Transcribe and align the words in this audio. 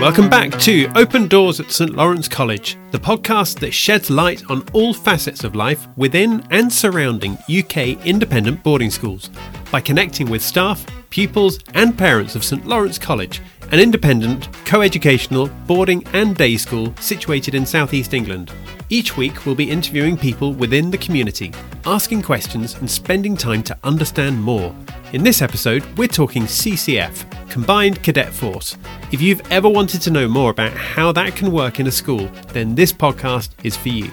Welcome 0.00 0.28
back 0.28 0.50
to 0.60 0.90
Open 0.94 1.26
Doors 1.26 1.58
at 1.58 1.72
St 1.72 1.96
Lawrence 1.96 2.28
College, 2.28 2.76
the 2.90 2.98
podcast 2.98 3.58
that 3.60 3.72
sheds 3.72 4.10
light 4.10 4.42
on 4.50 4.62
all 4.74 4.92
facets 4.92 5.42
of 5.42 5.56
life 5.56 5.88
within 5.96 6.46
and 6.50 6.70
surrounding 6.70 7.38
UK 7.48 8.04
independent 8.04 8.62
boarding 8.62 8.90
schools 8.90 9.30
by 9.72 9.80
connecting 9.80 10.28
with 10.28 10.42
staff, 10.42 10.84
pupils, 11.08 11.60
and 11.72 11.96
parents 11.96 12.36
of 12.36 12.44
St 12.44 12.66
Lawrence 12.66 12.98
College, 12.98 13.40
an 13.72 13.80
independent, 13.80 14.52
co 14.66 14.82
educational 14.82 15.48
boarding 15.66 16.06
and 16.08 16.36
day 16.36 16.58
school 16.58 16.94
situated 17.00 17.54
in 17.54 17.64
southeast 17.64 18.12
England. 18.12 18.52
Each 18.88 19.16
week, 19.16 19.44
we'll 19.44 19.56
be 19.56 19.68
interviewing 19.68 20.16
people 20.16 20.52
within 20.52 20.92
the 20.92 20.98
community, 20.98 21.52
asking 21.84 22.22
questions 22.22 22.76
and 22.76 22.88
spending 22.88 23.36
time 23.36 23.64
to 23.64 23.76
understand 23.82 24.40
more. 24.40 24.72
In 25.12 25.24
this 25.24 25.42
episode, 25.42 25.84
we're 25.98 26.06
talking 26.06 26.44
CCF, 26.44 27.50
Combined 27.50 28.00
Cadet 28.04 28.32
Force. 28.32 28.76
If 29.10 29.20
you've 29.20 29.42
ever 29.50 29.68
wanted 29.68 30.02
to 30.02 30.12
know 30.12 30.28
more 30.28 30.52
about 30.52 30.70
how 30.70 31.10
that 31.12 31.34
can 31.34 31.50
work 31.50 31.80
in 31.80 31.88
a 31.88 31.90
school, 31.90 32.28
then 32.52 32.76
this 32.76 32.92
podcast 32.92 33.50
is 33.64 33.76
for 33.76 33.88
you. 33.88 34.08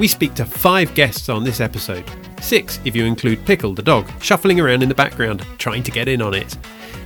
We 0.00 0.08
speak 0.08 0.34
to 0.34 0.44
five 0.44 0.92
guests 0.96 1.28
on 1.28 1.44
this 1.44 1.60
episode. 1.60 2.04
Six, 2.40 2.80
if 2.84 2.96
you 2.96 3.04
include 3.04 3.46
Pickle 3.46 3.72
the 3.72 3.82
dog, 3.82 4.10
shuffling 4.20 4.58
around 4.58 4.82
in 4.82 4.88
the 4.88 4.94
background, 4.96 5.46
trying 5.58 5.84
to 5.84 5.92
get 5.92 6.08
in 6.08 6.22
on 6.22 6.34
it. 6.34 6.56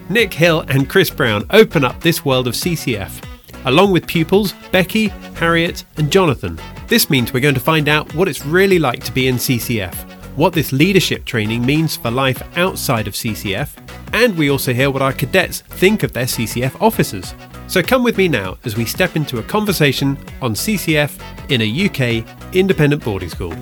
Nick 0.09 0.33
Hill 0.33 0.61
and 0.69 0.89
Chris 0.89 1.11
Brown 1.11 1.45
open 1.51 1.85
up 1.85 2.01
this 2.01 2.25
world 2.25 2.49
of 2.49 2.55
CCF, 2.55 3.23
along 3.65 3.93
with 3.93 4.07
pupils 4.07 4.55
Becky, 4.71 5.09
Harriet, 5.37 5.85
and 5.97 6.11
Jonathan. 6.11 6.59
This 6.89 7.11
means 7.11 7.33
we're 7.33 7.41
going 7.41 7.55
to 7.55 7.61
find 7.61 7.89
out 7.89 8.15
what 8.15 8.29
it's 8.29 8.45
really 8.45 8.79
like 8.79 9.03
to 9.05 9.13
be 9.13 9.29
in 9.29 9.37
CCF, 9.37 9.95
what 10.37 10.53
this 10.53 10.73
leadership 10.73 11.25
training 11.25 11.65
means 11.65 11.97
for 11.97 12.11
life 12.11 12.43
outside 12.57 13.07
of 13.07 13.15
CCF, 13.15 13.71
and 14.13 14.37
we 14.37 14.51
also 14.51 14.73
hear 14.73 14.91
what 14.91 15.03
our 15.03 15.13
cadets 15.13 15.61
think 15.61 16.03
of 16.03 16.13
their 16.13 16.27
CCF 16.27 16.81
officers. 16.81 17.35
So 17.67 17.83
come 17.83 18.05
with 18.05 18.19
me 18.19 18.29
now 18.29 18.59
as 18.65 18.77
we 18.77 18.85
step 18.85 19.17
into 19.17 19.39
a 19.39 19.43
conversation 19.43 20.19
on 20.43 20.55
CCF 20.55 21.19
in 21.51 21.63
a 21.63 21.87
UK 21.87 22.55
independent 22.55 23.03
boarding 23.03 23.31
school. 23.31 23.55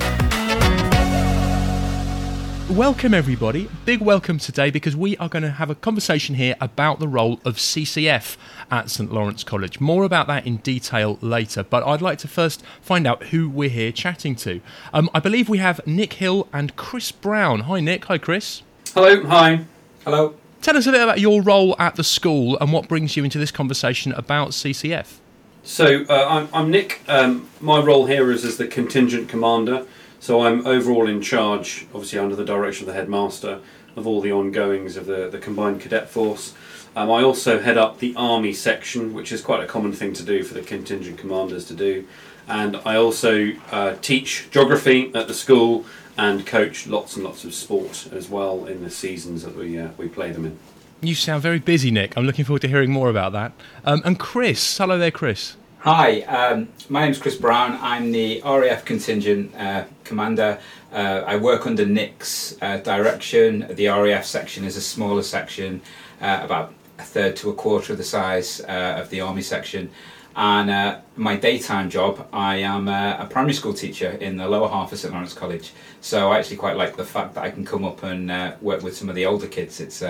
Welcome, 2.70 3.14
everybody. 3.14 3.68
Big 3.84 4.00
welcome 4.00 4.38
today 4.38 4.70
because 4.70 4.94
we 4.94 5.16
are 5.16 5.28
going 5.28 5.42
to 5.42 5.50
have 5.50 5.70
a 5.70 5.74
conversation 5.74 6.36
here 6.36 6.54
about 6.60 7.00
the 7.00 7.08
role 7.08 7.40
of 7.44 7.56
CCF 7.56 8.36
at 8.70 8.88
St 8.90 9.12
Lawrence 9.12 9.42
College. 9.42 9.80
More 9.80 10.04
about 10.04 10.28
that 10.28 10.46
in 10.46 10.58
detail 10.58 11.18
later, 11.20 11.64
but 11.64 11.82
I'd 11.84 12.00
like 12.00 12.18
to 12.18 12.28
first 12.28 12.62
find 12.80 13.08
out 13.08 13.24
who 13.24 13.50
we're 13.50 13.70
here 13.70 13.90
chatting 13.90 14.36
to. 14.36 14.60
Um, 14.94 15.10
I 15.12 15.18
believe 15.18 15.48
we 15.48 15.58
have 15.58 15.84
Nick 15.84 16.12
Hill 16.14 16.46
and 16.52 16.76
Chris 16.76 17.10
Brown. 17.10 17.62
Hi, 17.62 17.80
Nick. 17.80 18.04
Hi, 18.04 18.18
Chris. 18.18 18.62
Hello. 18.94 19.24
Hi. 19.24 19.64
Hello. 20.04 20.36
Tell 20.62 20.76
us 20.76 20.86
a 20.86 20.92
bit 20.92 21.02
about 21.02 21.18
your 21.18 21.42
role 21.42 21.74
at 21.80 21.96
the 21.96 22.04
school 22.04 22.56
and 22.60 22.72
what 22.72 22.86
brings 22.86 23.16
you 23.16 23.24
into 23.24 23.38
this 23.38 23.50
conversation 23.50 24.12
about 24.12 24.50
CCF. 24.50 25.18
So 25.64 26.04
uh, 26.08 26.26
I'm, 26.28 26.48
I'm 26.54 26.70
Nick. 26.70 27.00
Um, 27.08 27.48
my 27.60 27.80
role 27.80 28.06
here 28.06 28.30
is 28.30 28.44
as 28.44 28.58
the 28.58 28.68
contingent 28.68 29.28
commander. 29.28 29.86
So 30.20 30.42
I'm 30.42 30.66
overall 30.66 31.08
in 31.08 31.22
charge, 31.22 31.86
obviously 31.94 32.18
under 32.18 32.36
the 32.36 32.44
direction 32.44 32.86
of 32.86 32.94
the 32.94 33.00
headmaster, 33.00 33.60
of 33.96 34.06
all 34.06 34.20
the 34.20 34.30
ongoings 34.30 34.96
of 34.96 35.06
the, 35.06 35.28
the 35.30 35.38
combined 35.38 35.80
cadet 35.80 36.10
force. 36.10 36.54
Um, 36.94 37.10
I 37.10 37.22
also 37.22 37.58
head 37.60 37.78
up 37.78 38.00
the 38.00 38.14
army 38.16 38.52
section, 38.52 39.14
which 39.14 39.32
is 39.32 39.40
quite 39.40 39.62
a 39.62 39.66
common 39.66 39.92
thing 39.92 40.12
to 40.12 40.22
do 40.22 40.42
for 40.44 40.52
the 40.52 40.60
contingent 40.60 41.18
commanders 41.18 41.64
to 41.66 41.74
do. 41.74 42.06
And 42.46 42.76
I 42.84 42.96
also 42.96 43.52
uh, 43.72 43.94
teach 44.02 44.50
geography 44.50 45.10
at 45.14 45.26
the 45.26 45.34
school 45.34 45.86
and 46.18 46.46
coach 46.46 46.86
lots 46.86 47.16
and 47.16 47.24
lots 47.24 47.44
of 47.44 47.54
sport 47.54 48.08
as 48.12 48.28
well 48.28 48.66
in 48.66 48.84
the 48.84 48.90
seasons 48.90 49.42
that 49.44 49.56
we 49.56 49.78
uh, 49.78 49.88
we 49.96 50.08
play 50.08 50.32
them 50.32 50.44
in. 50.44 50.58
You 51.00 51.14
sound 51.14 51.42
very 51.42 51.60
busy, 51.60 51.90
Nick. 51.90 52.14
I'm 52.16 52.26
looking 52.26 52.44
forward 52.44 52.60
to 52.62 52.68
hearing 52.68 52.90
more 52.90 53.08
about 53.08 53.32
that. 53.32 53.52
Um, 53.86 54.02
and 54.04 54.18
Chris, 54.18 54.76
hello 54.76 54.98
there, 54.98 55.10
Chris. 55.10 55.56
Hi, 55.84 56.20
um, 56.24 56.68
my 56.90 57.08
is 57.08 57.18
Chris 57.18 57.36
Brown. 57.36 57.78
I'm 57.80 58.12
the 58.12 58.42
RAF 58.44 58.84
contingent 58.84 59.54
uh, 59.56 59.84
commander. 60.04 60.60
Uh, 60.92 61.22
I 61.26 61.36
work 61.36 61.66
under 61.66 61.86
Nick's 61.86 62.54
uh, 62.60 62.76
direction. 62.76 63.66
The 63.70 63.86
RAF 63.86 64.26
section 64.26 64.64
is 64.64 64.76
a 64.76 64.82
smaller 64.82 65.22
section, 65.22 65.80
uh, 66.20 66.40
about 66.42 66.74
a 66.98 67.02
third 67.02 67.34
to 67.36 67.48
a 67.48 67.54
quarter 67.54 67.92
of 67.92 67.98
the 67.98 68.04
size 68.04 68.60
uh, 68.60 68.98
of 69.00 69.08
the 69.08 69.22
army 69.22 69.40
section. 69.40 69.90
And 70.36 70.68
uh, 70.68 70.98
my 71.16 71.36
daytime 71.36 71.88
job, 71.88 72.28
I 72.30 72.56
am 72.56 72.86
a 72.86 73.26
primary 73.30 73.54
school 73.54 73.72
teacher 73.72 74.10
in 74.10 74.36
the 74.36 74.46
lower 74.46 74.68
half 74.68 74.92
of 74.92 74.98
St 74.98 75.14
Lawrence 75.14 75.32
College. 75.32 75.72
So 76.02 76.30
I 76.30 76.40
actually 76.40 76.58
quite 76.58 76.76
like 76.76 76.96
the 76.96 77.06
fact 77.06 77.36
that 77.36 77.44
I 77.44 77.50
can 77.50 77.64
come 77.64 77.86
up 77.86 78.02
and 78.02 78.28
work 78.60 78.82
with 78.82 78.98
some 78.98 79.08
of 79.08 79.14
the 79.14 79.24
older 79.24 79.46
kids. 79.46 79.80
It's 79.80 80.02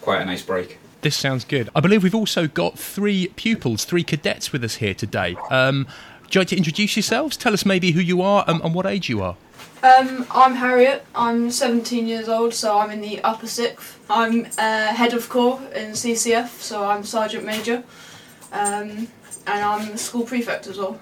quite 0.00 0.22
a 0.22 0.24
nice 0.24 0.42
break. 0.42 0.78
This 1.02 1.16
sounds 1.16 1.44
good. 1.44 1.68
I 1.74 1.80
believe 1.80 2.04
we've 2.04 2.14
also 2.14 2.46
got 2.46 2.78
three 2.78 3.26
pupils, 3.34 3.84
three 3.84 4.04
cadets 4.04 4.52
with 4.52 4.62
us 4.62 4.76
here 4.76 4.94
today. 4.94 5.36
Um, 5.50 5.88
do 6.30 6.38
you 6.38 6.40
like 6.40 6.48
to 6.48 6.56
introduce 6.56 6.94
yourselves? 6.94 7.36
Tell 7.36 7.52
us 7.52 7.66
maybe 7.66 7.90
who 7.90 8.00
you 8.00 8.22
are 8.22 8.44
and, 8.46 8.62
and 8.62 8.72
what 8.72 8.86
age 8.86 9.08
you 9.08 9.20
are. 9.20 9.36
Um, 9.82 10.24
I'm 10.30 10.54
Harriet. 10.54 11.04
I'm 11.12 11.50
17 11.50 12.06
years 12.06 12.28
old, 12.28 12.54
so 12.54 12.78
I'm 12.78 12.92
in 12.92 13.00
the 13.00 13.20
upper 13.24 13.48
sixth. 13.48 13.98
I'm 14.08 14.46
uh, 14.56 14.94
head 14.94 15.12
of 15.12 15.28
corps 15.28 15.60
in 15.74 15.90
CCF, 15.90 16.60
so 16.60 16.84
I'm 16.84 17.02
sergeant 17.02 17.44
major, 17.44 17.82
um, 18.52 19.08
and 19.48 19.64
I'm 19.64 19.96
school 19.96 20.22
prefect 20.24 20.68
as 20.68 20.78
well. 20.78 21.00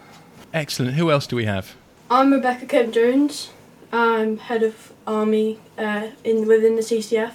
Excellent. 0.54 0.94
Who 0.94 1.10
else 1.10 1.26
do 1.26 1.36
we 1.36 1.44
have? 1.44 1.76
I'm 2.10 2.32
Rebecca 2.32 2.64
Kemp 2.64 2.94
Jones. 2.94 3.50
I'm 3.92 4.38
head 4.38 4.62
of 4.62 4.94
army 5.06 5.58
uh, 5.76 6.08
in 6.24 6.46
within 6.48 6.76
the 6.76 6.82
CCF 6.82 7.32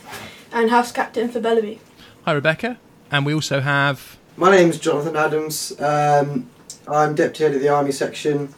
and 0.51 0.71
house 0.71 0.91
captain 0.91 1.29
for 1.29 1.39
Bellaby. 1.39 1.77
Hi, 2.25 2.33
Rebecca. 2.33 2.79
And 3.11 3.23
we 3.23 3.35
also 3.35 3.61
have. 3.61 4.17
My 4.35 4.49
name's 4.49 4.79
Jonathan 4.79 5.15
Adams. 5.15 5.79
Um, 5.79 6.49
I'm 6.87 7.13
deputy 7.13 7.43
head 7.43 7.53
of 7.53 7.61
the 7.61 7.69
army 7.69 7.91
section. 7.91 8.51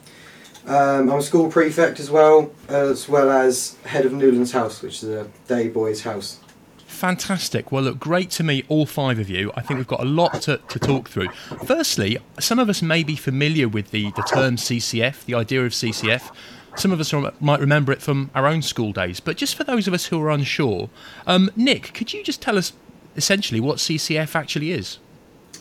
Um, 0.65 1.11
I'm 1.11 1.19
a 1.19 1.21
school 1.21 1.51
prefect 1.51 1.99
as 1.99 2.09
well, 2.09 2.49
as 2.69 3.09
well 3.09 3.29
as 3.29 3.75
head 3.83 4.05
of 4.05 4.13
Newlands 4.13 4.53
House, 4.53 4.81
which 4.81 5.03
is 5.03 5.09
a 5.09 5.27
day 5.49 5.67
boys' 5.67 6.03
house. 6.03 6.39
Fantastic. 6.85 7.69
Well, 7.69 7.83
look, 7.83 7.99
great 7.99 8.29
to 8.31 8.43
meet 8.43 8.65
all 8.69 8.85
five 8.85 9.19
of 9.19 9.29
you. 9.29 9.51
I 9.57 9.61
think 9.63 9.79
we've 9.79 9.85
got 9.85 9.99
a 9.99 10.05
lot 10.05 10.41
to, 10.43 10.61
to 10.69 10.79
talk 10.79 11.09
through. 11.09 11.27
Firstly, 11.65 12.19
some 12.39 12.59
of 12.59 12.69
us 12.69 12.81
may 12.81 13.03
be 13.03 13.17
familiar 13.17 13.67
with 13.67 13.91
the, 13.91 14.11
the 14.11 14.23
term 14.23 14.55
CCF, 14.55 15.25
the 15.25 15.33
idea 15.33 15.65
of 15.65 15.73
CCF. 15.73 16.33
Some 16.77 16.93
of 16.93 17.01
us 17.01 17.11
might 17.41 17.59
remember 17.59 17.91
it 17.91 18.01
from 18.01 18.29
our 18.33 18.47
own 18.47 18.61
school 18.61 18.93
days, 18.93 19.19
but 19.19 19.35
just 19.35 19.55
for 19.55 19.65
those 19.65 19.89
of 19.89 19.93
us 19.93 20.05
who 20.05 20.21
are 20.21 20.29
unsure, 20.29 20.89
um, 21.25 21.51
Nick, 21.57 21.93
could 21.93 22.13
you 22.13 22.23
just 22.23 22.41
tell 22.41 22.57
us 22.57 22.71
essentially 23.17 23.59
what 23.59 23.77
CCF 23.77 24.35
actually 24.35 24.71
is. 24.71 24.99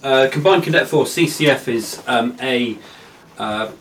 Uh, 0.02 0.28
Combined 0.30 0.62
Cadet 0.62 0.86
Force 0.86 1.16
CCF 1.16 1.66
is 1.66 2.02
um, 2.06 2.36
a 2.40 2.78
uh, 3.38 3.72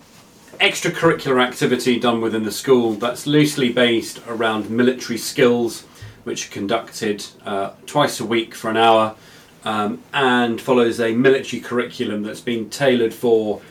extracurricular 0.60 1.44
activity 1.44 2.00
done 2.00 2.22
within 2.22 2.44
the 2.44 2.52
school 2.52 2.94
that's 2.94 3.28
loosely 3.28 3.72
based 3.72 4.22
around 4.28 4.70
military 4.70 5.18
skills, 5.18 5.84
which 6.24 6.48
are 6.48 6.52
conducted 6.52 7.26
uh, 7.46 7.72
twice 7.86 8.20
a 8.20 8.26
week 8.26 8.56
for 8.56 8.70
an 8.70 8.78
hour, 8.78 9.16
um, 9.66 10.02
and 10.14 10.62
follows 10.62 11.00
a 11.00 11.14
military 11.14 11.62
curriculum 11.62 12.24
that's 12.24 12.42
been 12.42 12.70
tailored 12.70 13.14
for 13.14 13.62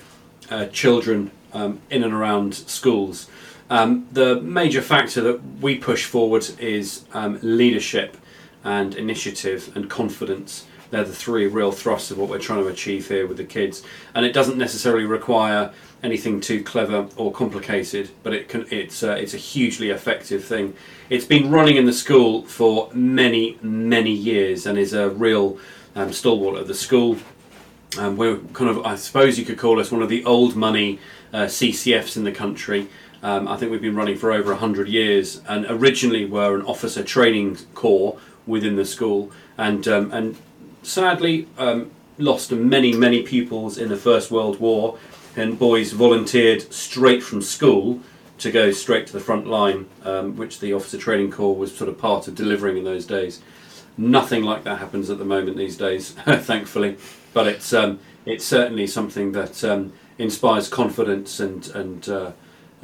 uh, 0.51 0.67
children 0.67 1.31
um, 1.55 1.81
in 1.91 2.05
and 2.05 2.13
around 2.13 2.55
schools. 2.55 3.29
Um, 3.71 4.07
the 4.13 4.41
major 4.43 4.83
factor 4.83 5.23
that 5.23 5.41
we 5.61 5.79
push 5.79 6.05
forward 6.05 6.47
is 6.61 7.07
um, 7.15 7.39
leadership 7.43 8.19
and 8.65 8.95
initiative 8.95 9.71
and 9.77 9.89
confidence. 9.89 10.67
They're 10.91 11.05
the 11.05 11.13
three 11.13 11.47
real 11.47 11.73
thrusts 11.73 12.11
of 12.11 12.19
what 12.19 12.29
we're 12.29 12.39
trying 12.39 12.63
to 12.63 12.69
achieve 12.69 13.09
here 13.09 13.27
with 13.27 13.37
the 13.37 13.45
kids. 13.45 13.83
And 14.15 14.25
it 14.25 14.33
doesn't 14.33 14.59
necessarily 14.59 15.05
require 15.05 15.73
anything 16.03 16.41
too 16.41 16.63
clever 16.63 17.09
or 17.17 17.33
complicated, 17.33 18.11
but 18.23 18.33
it 18.33 18.49
can, 18.49 18.67
it's, 18.71 19.03
uh, 19.03 19.13
it's 19.13 19.35
a 19.35 19.39
hugely 19.39 19.91
effective 19.91 20.45
thing. 20.45 20.75
It's 21.11 21.25
been 21.25 21.51
running 21.51 21.77
in 21.77 21.87
the 21.87 21.93
school 21.93 22.43
for 22.43 22.91
many, 22.93 23.59
many 23.63 24.13
years 24.13 24.67
and 24.67 24.79
is 24.79 24.93
a 24.93 25.11
real 25.11 25.59
um, 25.97 26.13
stalwart 26.13 26.57
of 26.57 26.69
the 26.69 26.75
school. 26.75 27.17
Um, 27.99 28.17
we're 28.17 28.38
kind 28.53 28.71
of, 28.71 28.85
I 28.85 28.97
suppose 28.97 29.38
you 29.38 29.44
could 29.44 29.59
call 29.59 29.81
us 29.81 29.91
one 29.91 30.03
of 30.03 30.09
the 30.09 30.25
old 30.25 30.56
money 30.56 30.99
uh, 31.33 31.47
CCFs 31.47 32.17
in 32.17 32.25
the 32.25 32.33
country. 32.33 32.88
Um, 33.25 33.49
I 33.49 33.56
think 33.56 33.73
we've 33.73 33.81
been 33.81 33.97
running 33.97 34.19
for 34.19 34.31
over 34.32 34.50
100 34.50 34.87
years 34.87 35.41
and 35.49 35.65
originally 35.71 36.26
were 36.26 36.55
an 36.55 36.61
officer 36.67 37.03
training 37.03 37.56
corps 37.75 38.19
within 38.47 38.76
the 38.76 38.85
school, 38.85 39.32
and 39.56 39.88
um, 39.88 40.12
and 40.12 40.37
sadly 40.82 41.49
um, 41.56 41.91
lost 42.19 42.53
many 42.53 42.93
many 42.93 43.23
pupils 43.23 43.79
in 43.79 43.88
the 43.88 43.97
First 43.97 44.31
World 44.31 44.61
War, 44.61 44.99
and 45.37 45.59
boys 45.59 45.93
volunteered 45.93 46.71
straight 46.71 47.23
from 47.23 47.41
school 47.41 48.00
to 48.37 48.50
go 48.50 48.71
straight 48.73 49.06
to 49.06 49.15
the 49.15 49.21
front 49.21 49.47
line, 49.47 49.87
um, 50.03 50.37
which 50.37 50.61
the 50.61 50.75
officer 50.75 50.99
training 50.99 51.31
corps 51.31 51.56
was 51.56 51.75
sort 51.75 51.88
of 51.88 51.97
part 51.97 52.29
of 52.29 52.35
delivering 52.35 52.76
in 52.76 52.85
those 52.85 53.06
days. 53.06 53.41
Nothing 53.97 54.43
like 54.43 54.65
that 54.65 54.81
happens 54.81 55.09
at 55.09 55.17
the 55.17 55.25
moment 55.25 55.56
these 55.56 55.79
days, 55.79 56.11
thankfully, 56.26 56.99
but 57.32 57.47
it's 57.47 57.73
um, 57.73 58.00
it's 58.26 58.44
certainly 58.44 58.87
something 58.87 59.32
that 59.32 59.65
um, 59.65 59.94
inspires 60.19 60.69
confidence 60.69 61.41
and 61.41 61.67
and. 61.69 62.06
Uh, 62.06 62.32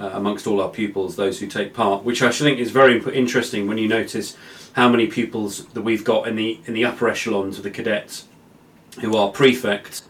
uh, 0.01 0.11
amongst 0.15 0.47
all 0.47 0.61
our 0.61 0.71
pupils, 0.71 1.17
those 1.17 1.39
who 1.41 1.47
take 1.47 1.75
part, 1.75 2.03
which 2.03 2.23
I 2.23 2.31
think 2.31 2.59
is 2.59 2.71
very 2.71 3.01
interesting 3.15 3.69
when 3.69 3.79
you 3.79 3.87
notice 3.87 4.37
how 4.73 4.89
many 4.89 5.07
pupils 5.07 5.67
that 5.67 5.83
we've 5.83 6.05
got 6.05 6.27
in 6.27 6.37
the 6.37 6.61
in 6.67 6.75
the 6.75 6.85
upper 6.85 7.09
echelons 7.09 7.59
of 7.59 7.65
the 7.65 7.71
cadets 7.71 8.27
who 9.01 9.17
are 9.17 9.31
prefects 9.31 10.03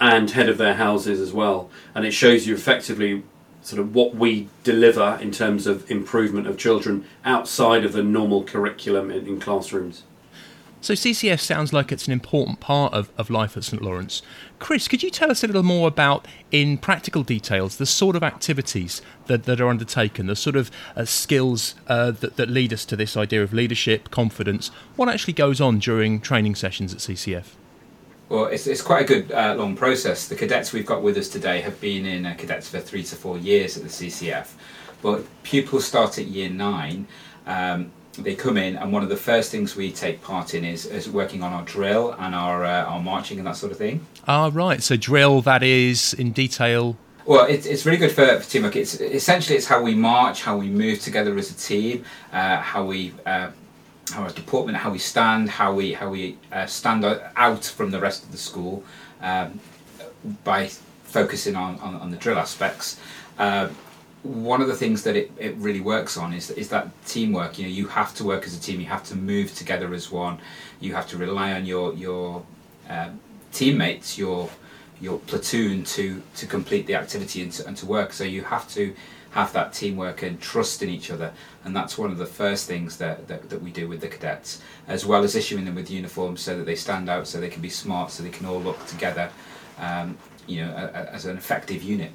and 0.00 0.30
head 0.30 0.48
of 0.48 0.58
their 0.58 0.74
houses 0.74 1.20
as 1.20 1.32
well. 1.32 1.70
And 1.94 2.04
it 2.04 2.12
shows 2.12 2.46
you 2.46 2.54
effectively 2.54 3.22
sort 3.62 3.80
of 3.80 3.94
what 3.94 4.14
we 4.14 4.48
deliver 4.64 5.18
in 5.20 5.30
terms 5.30 5.66
of 5.66 5.90
improvement 5.90 6.46
of 6.46 6.56
children 6.56 7.04
outside 7.24 7.84
of 7.84 7.92
the 7.92 8.02
normal 8.02 8.42
curriculum 8.42 9.10
in, 9.10 9.26
in 9.26 9.40
classrooms. 9.40 10.04
So 10.80 10.94
CCF 10.94 11.40
sounds 11.40 11.74
like 11.74 11.92
it's 11.92 12.06
an 12.06 12.14
important 12.14 12.60
part 12.60 12.94
of, 12.94 13.10
of 13.18 13.28
life 13.28 13.54
at 13.56 13.64
St 13.64 13.82
Lawrence. 13.82 14.22
Chris, 14.60 14.86
could 14.88 15.02
you 15.02 15.10
tell 15.10 15.30
us 15.30 15.42
a 15.42 15.46
little 15.46 15.62
more 15.62 15.88
about, 15.88 16.28
in 16.52 16.76
practical 16.76 17.22
details, 17.22 17.78
the 17.78 17.86
sort 17.86 18.14
of 18.14 18.22
activities 18.22 19.00
that, 19.26 19.44
that 19.44 19.58
are 19.60 19.68
undertaken, 19.68 20.26
the 20.26 20.36
sort 20.36 20.54
of 20.54 20.70
uh, 20.94 21.04
skills 21.04 21.74
uh, 21.88 22.10
that, 22.12 22.36
that 22.36 22.48
lead 22.48 22.72
us 22.72 22.84
to 22.84 22.94
this 22.94 23.16
idea 23.16 23.42
of 23.42 23.54
leadership, 23.54 24.10
confidence? 24.10 24.68
What 24.96 25.08
actually 25.08 25.32
goes 25.32 25.60
on 25.60 25.78
during 25.78 26.20
training 26.20 26.54
sessions 26.54 26.92
at 26.92 27.00
CCF? 27.00 27.54
Well, 28.28 28.44
it's, 28.44 28.66
it's 28.66 28.82
quite 28.82 29.02
a 29.02 29.06
good 29.08 29.32
uh, 29.32 29.54
long 29.56 29.76
process. 29.76 30.28
The 30.28 30.36
cadets 30.36 30.72
we've 30.74 30.86
got 30.86 31.02
with 31.02 31.16
us 31.16 31.28
today 31.28 31.62
have 31.62 31.80
been 31.80 32.04
in 32.04 32.26
uh, 32.26 32.34
cadets 32.34 32.68
for 32.68 32.80
three 32.80 33.02
to 33.04 33.16
four 33.16 33.38
years 33.38 33.78
at 33.78 33.82
the 33.82 33.88
CCF, 33.88 34.52
but 35.00 35.24
pupils 35.42 35.86
start 35.86 36.18
at 36.18 36.26
year 36.26 36.50
nine. 36.50 37.08
Um, 37.46 37.90
they 38.18 38.34
come 38.34 38.56
in, 38.56 38.76
and 38.76 38.92
one 38.92 39.02
of 39.02 39.08
the 39.08 39.16
first 39.16 39.50
things 39.50 39.76
we 39.76 39.92
take 39.92 40.20
part 40.22 40.54
in 40.54 40.64
is, 40.64 40.86
is 40.86 41.08
working 41.08 41.42
on 41.42 41.52
our 41.52 41.62
drill 41.62 42.12
and 42.18 42.34
our 42.34 42.64
uh, 42.64 42.84
our 42.84 43.00
marching 43.00 43.38
and 43.38 43.46
that 43.46 43.56
sort 43.56 43.72
of 43.72 43.78
thing. 43.78 44.06
Ah, 44.26 44.50
right. 44.52 44.82
So 44.82 44.96
drill 44.96 45.40
that 45.42 45.62
is 45.62 46.14
in 46.14 46.32
detail. 46.32 46.96
Well, 47.26 47.44
it's, 47.44 47.66
it's 47.66 47.86
really 47.86 47.98
good 47.98 48.12
for, 48.12 48.40
for 48.40 48.50
teamwork. 48.50 48.76
It's 48.76 49.00
essentially 49.00 49.56
it's 49.56 49.66
how 49.66 49.82
we 49.82 49.94
march, 49.94 50.42
how 50.42 50.56
we 50.56 50.68
move 50.68 51.00
together 51.00 51.36
as 51.38 51.50
a 51.50 51.54
team, 51.54 52.04
uh, 52.32 52.56
how 52.56 52.84
we 52.84 53.12
uh, 53.24 53.50
how 54.12 54.22
our 54.22 54.30
deportment, 54.30 54.78
how 54.78 54.90
we 54.90 54.98
stand, 54.98 55.48
how 55.48 55.72
we 55.72 55.92
how 55.92 56.08
we 56.08 56.36
uh, 56.52 56.66
stand 56.66 57.04
out 57.04 57.64
from 57.64 57.90
the 57.90 58.00
rest 58.00 58.24
of 58.24 58.32
the 58.32 58.38
school 58.38 58.82
um, 59.20 59.60
by 60.44 60.68
focusing 61.04 61.56
on, 61.56 61.78
on, 61.80 61.94
on, 61.96 62.10
the 62.10 62.16
drill 62.16 62.38
aspects. 62.38 62.98
Uh, 63.38 63.68
one 64.22 64.60
of 64.60 64.68
the 64.68 64.76
things 64.76 65.02
that 65.04 65.16
it, 65.16 65.30
it 65.38 65.56
really 65.56 65.80
works 65.80 66.16
on 66.16 66.32
is 66.32 66.50
is 66.50 66.68
that 66.68 66.88
teamwork. 67.06 67.58
You 67.58 67.64
know, 67.64 67.70
you 67.70 67.88
have 67.88 68.14
to 68.16 68.24
work 68.24 68.44
as 68.44 68.56
a 68.56 68.60
team. 68.60 68.80
You 68.80 68.86
have 68.86 69.04
to 69.04 69.16
move 69.16 69.54
together 69.54 69.94
as 69.94 70.10
one. 70.10 70.38
You 70.80 70.94
have 70.94 71.08
to 71.08 71.16
rely 71.16 71.52
on 71.52 71.64
your 71.64 71.94
your 71.94 72.44
uh, 72.88 73.10
teammates, 73.52 74.18
your 74.18 74.50
your 75.00 75.18
platoon 75.20 75.84
to 75.84 76.22
to 76.36 76.46
complete 76.46 76.86
the 76.86 76.94
activity 76.94 77.42
and 77.42 77.52
to, 77.52 77.66
and 77.66 77.76
to 77.78 77.86
work. 77.86 78.12
So 78.12 78.24
you 78.24 78.42
have 78.44 78.68
to 78.74 78.94
have 79.30 79.52
that 79.52 79.72
teamwork 79.72 80.22
and 80.22 80.40
trust 80.40 80.82
in 80.82 80.88
each 80.88 81.10
other. 81.10 81.32
And 81.64 81.74
that's 81.74 81.96
one 81.96 82.10
of 82.10 82.18
the 82.18 82.26
first 82.26 82.66
things 82.66 82.96
that, 82.96 83.28
that, 83.28 83.48
that 83.50 83.62
we 83.62 83.70
do 83.70 83.88
with 83.88 84.00
the 84.00 84.08
cadets, 84.08 84.60
as 84.88 85.06
well 85.06 85.22
as 85.22 85.36
issuing 85.36 85.64
them 85.64 85.76
with 85.76 85.90
uniforms 85.90 86.40
so 86.40 86.56
that 86.56 86.64
they 86.64 86.74
stand 86.74 87.08
out, 87.08 87.28
so 87.28 87.40
they 87.40 87.48
can 87.48 87.62
be 87.62 87.70
smart, 87.70 88.10
so 88.10 88.22
they 88.22 88.30
can 88.30 88.46
all 88.46 88.60
look 88.60 88.84
together, 88.86 89.30
um, 89.78 90.18
you 90.48 90.64
know, 90.64 90.72
a, 90.72 90.84
a, 90.84 91.14
as 91.14 91.26
an 91.26 91.36
effective 91.36 91.82
unit. 91.82 92.10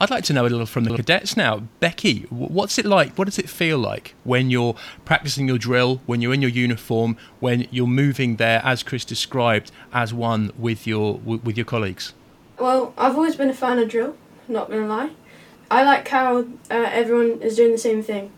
I'd 0.00 0.10
like 0.10 0.24
to 0.24 0.32
know 0.32 0.42
a 0.42 0.48
little 0.48 0.66
from 0.66 0.84
the 0.84 0.96
cadets 0.96 1.36
now. 1.36 1.62
Becky, 1.80 2.22
what's 2.30 2.78
it 2.78 2.86
like? 2.86 3.16
What 3.16 3.24
does 3.26 3.38
it 3.38 3.48
feel 3.48 3.78
like 3.78 4.14
when 4.24 4.50
you're 4.50 4.74
practicing 5.04 5.48
your 5.48 5.58
drill, 5.58 6.00
when 6.06 6.20
you're 6.20 6.34
in 6.34 6.42
your 6.42 6.50
uniform, 6.50 7.16
when 7.40 7.66
you're 7.70 7.86
moving 7.86 8.36
there, 8.36 8.60
as 8.64 8.82
Chris 8.82 9.04
described, 9.04 9.70
as 9.92 10.12
one 10.14 10.52
with 10.58 10.86
your 10.86 11.18
with 11.18 11.56
your 11.56 11.66
colleagues? 11.66 12.14
Well, 12.58 12.92
I've 12.98 13.14
always 13.14 13.36
been 13.36 13.50
a 13.50 13.54
fan 13.54 13.78
of 13.78 13.88
drill. 13.88 14.16
Not 14.48 14.70
gonna 14.70 14.86
lie, 14.86 15.10
I 15.70 15.84
like 15.84 16.08
how 16.08 16.38
uh, 16.38 16.44
everyone 16.70 17.42
is 17.42 17.56
doing 17.56 17.72
the 17.72 17.78
same 17.78 18.02
thing, 18.02 18.32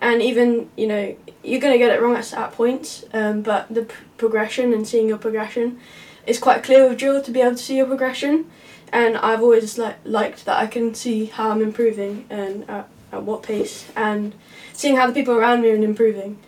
and 0.00 0.20
even 0.20 0.70
you 0.76 0.86
know 0.86 1.16
you're 1.42 1.60
gonna 1.60 1.78
get 1.78 1.90
it 1.90 2.00
wrong 2.00 2.16
at, 2.16 2.32
at 2.32 2.52
points, 2.52 3.04
um, 3.12 3.42
but 3.42 3.72
the 3.72 3.82
p- 3.84 3.94
progression 4.18 4.72
and 4.72 4.86
seeing 4.86 5.08
your 5.08 5.18
progression 5.18 5.78
is 6.26 6.38
quite 6.38 6.62
clear 6.62 6.88
with 6.88 6.98
drill 6.98 7.22
to 7.22 7.30
be 7.30 7.40
able 7.40 7.52
to 7.52 7.62
see 7.62 7.76
your 7.76 7.86
progression 7.86 8.50
and 8.92 9.16
I've 9.16 9.40
always 9.40 9.78
like 9.78 9.96
liked 10.04 10.44
that 10.44 10.58
I 10.58 10.66
can 10.66 10.94
see 10.94 11.26
how 11.26 11.50
I'm 11.50 11.62
improving 11.62 12.26
and 12.30 12.68
at, 12.68 12.88
at 13.12 13.22
what 13.22 13.42
pace, 13.42 13.90
and 13.96 14.34
seeing 14.72 14.96
how 14.96 15.06
the 15.06 15.12
people 15.12 15.34
around 15.34 15.62
me 15.62 15.70
are 15.70 15.76
improving 15.76 16.38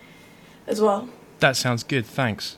as 0.67 0.81
well. 0.81 1.09
That 1.41 1.57
sounds 1.57 1.83
good. 1.83 2.07
Thanks. 2.07 2.57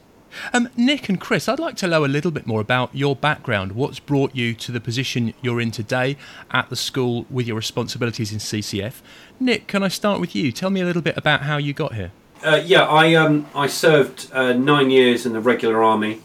Um, 0.52 0.68
Nick 0.76 1.08
and 1.08 1.20
Chris, 1.20 1.48
I'd 1.48 1.58
like 1.58 1.76
to 1.76 1.86
know 1.86 2.04
a 2.04 2.06
little 2.06 2.30
bit 2.30 2.46
more 2.46 2.60
about 2.60 2.94
your 2.94 3.16
background. 3.16 3.72
What's 3.72 3.98
brought 3.98 4.34
you 4.34 4.54
to 4.54 4.72
the 4.72 4.80
position 4.80 5.34
you're 5.42 5.60
in 5.60 5.70
today 5.70 6.16
at 6.50 6.68
the 6.70 6.76
school 6.76 7.26
with 7.30 7.46
your 7.46 7.56
responsibilities 7.56 8.32
in 8.32 8.38
CCF? 8.38 9.00
Nick, 9.40 9.66
can 9.66 9.82
I 9.82 9.88
start 9.88 10.20
with 10.20 10.34
you? 10.34 10.52
Tell 10.52 10.70
me 10.70 10.80
a 10.80 10.84
little 10.84 11.02
bit 11.02 11.16
about 11.16 11.42
how 11.42 11.56
you 11.56 11.72
got 11.72 11.94
here. 11.94 12.12
Uh, 12.44 12.60
yeah, 12.64 12.86
I 12.86 13.14
um, 13.14 13.46
I 13.54 13.66
served 13.66 14.30
uh, 14.32 14.52
nine 14.52 14.90
years 14.90 15.26
in 15.26 15.32
the 15.32 15.40
regular 15.40 15.82
army 15.82 16.20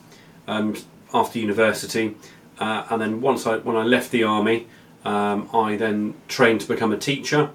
um, 0.48 0.76
after 1.14 1.40
university. 1.40 2.16
Uh, 2.60 2.86
and 2.90 3.02
then 3.02 3.22
once 3.22 3.46
I, 3.48 3.58
when 3.58 3.76
I 3.76 3.84
left 3.84 4.12
the 4.12 4.24
army, 4.24 4.68
um, 5.06 5.50
I 5.54 5.76
then 5.76 6.16
trained 6.28 6.62
to 6.62 6.68
become 6.68 6.92
a 6.92 6.98
teacher. 6.98 7.50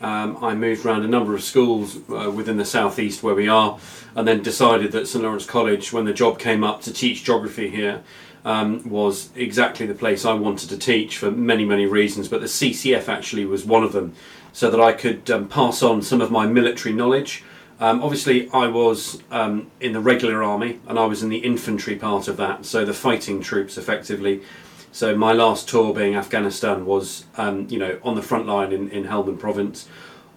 Um, 0.00 0.42
I 0.42 0.54
moved 0.54 0.86
around 0.86 1.04
a 1.04 1.08
number 1.08 1.34
of 1.34 1.42
schools 1.42 1.96
uh, 2.08 2.30
within 2.30 2.56
the 2.56 2.64
southeast 2.64 3.22
where 3.22 3.34
we 3.34 3.48
are, 3.48 3.78
and 4.14 4.28
then 4.28 4.42
decided 4.42 4.92
that 4.92 5.08
St 5.08 5.24
Lawrence 5.24 5.44
College, 5.44 5.92
when 5.92 6.04
the 6.04 6.12
job 6.12 6.38
came 6.38 6.62
up 6.62 6.82
to 6.82 6.92
teach 6.92 7.24
geography 7.24 7.68
here, 7.68 8.02
um, 8.44 8.88
was 8.88 9.30
exactly 9.34 9.86
the 9.86 9.94
place 9.94 10.24
I 10.24 10.34
wanted 10.34 10.70
to 10.70 10.78
teach 10.78 11.18
for 11.18 11.30
many, 11.30 11.64
many 11.64 11.86
reasons. 11.86 12.28
But 12.28 12.40
the 12.40 12.46
CCF 12.46 13.08
actually 13.08 13.44
was 13.44 13.64
one 13.64 13.82
of 13.82 13.92
them, 13.92 14.14
so 14.52 14.70
that 14.70 14.80
I 14.80 14.92
could 14.92 15.28
um, 15.30 15.48
pass 15.48 15.82
on 15.82 16.02
some 16.02 16.20
of 16.20 16.30
my 16.30 16.46
military 16.46 16.94
knowledge 16.94 17.42
um, 17.80 18.02
obviously, 18.02 18.48
I 18.52 18.66
was 18.66 19.22
um, 19.30 19.70
in 19.80 19.92
the 19.92 20.00
regular 20.00 20.42
army 20.42 20.80
and 20.86 20.98
I 20.98 21.06
was 21.06 21.22
in 21.22 21.28
the 21.28 21.38
infantry 21.38 21.96
part 21.96 22.28
of 22.28 22.36
that, 22.38 22.66
so 22.66 22.84
the 22.84 22.94
fighting 22.94 23.40
troops 23.40 23.78
effectively. 23.78 24.42
So 24.90 25.16
my 25.16 25.32
last 25.32 25.68
tour 25.68 25.94
being 25.94 26.16
Afghanistan 26.16 26.86
was, 26.86 27.24
um, 27.36 27.68
you 27.68 27.78
know, 27.78 28.00
on 28.02 28.16
the 28.16 28.22
front 28.22 28.46
line 28.46 28.72
in, 28.72 28.90
in 28.90 29.04
Helmand 29.04 29.38
Province. 29.38 29.88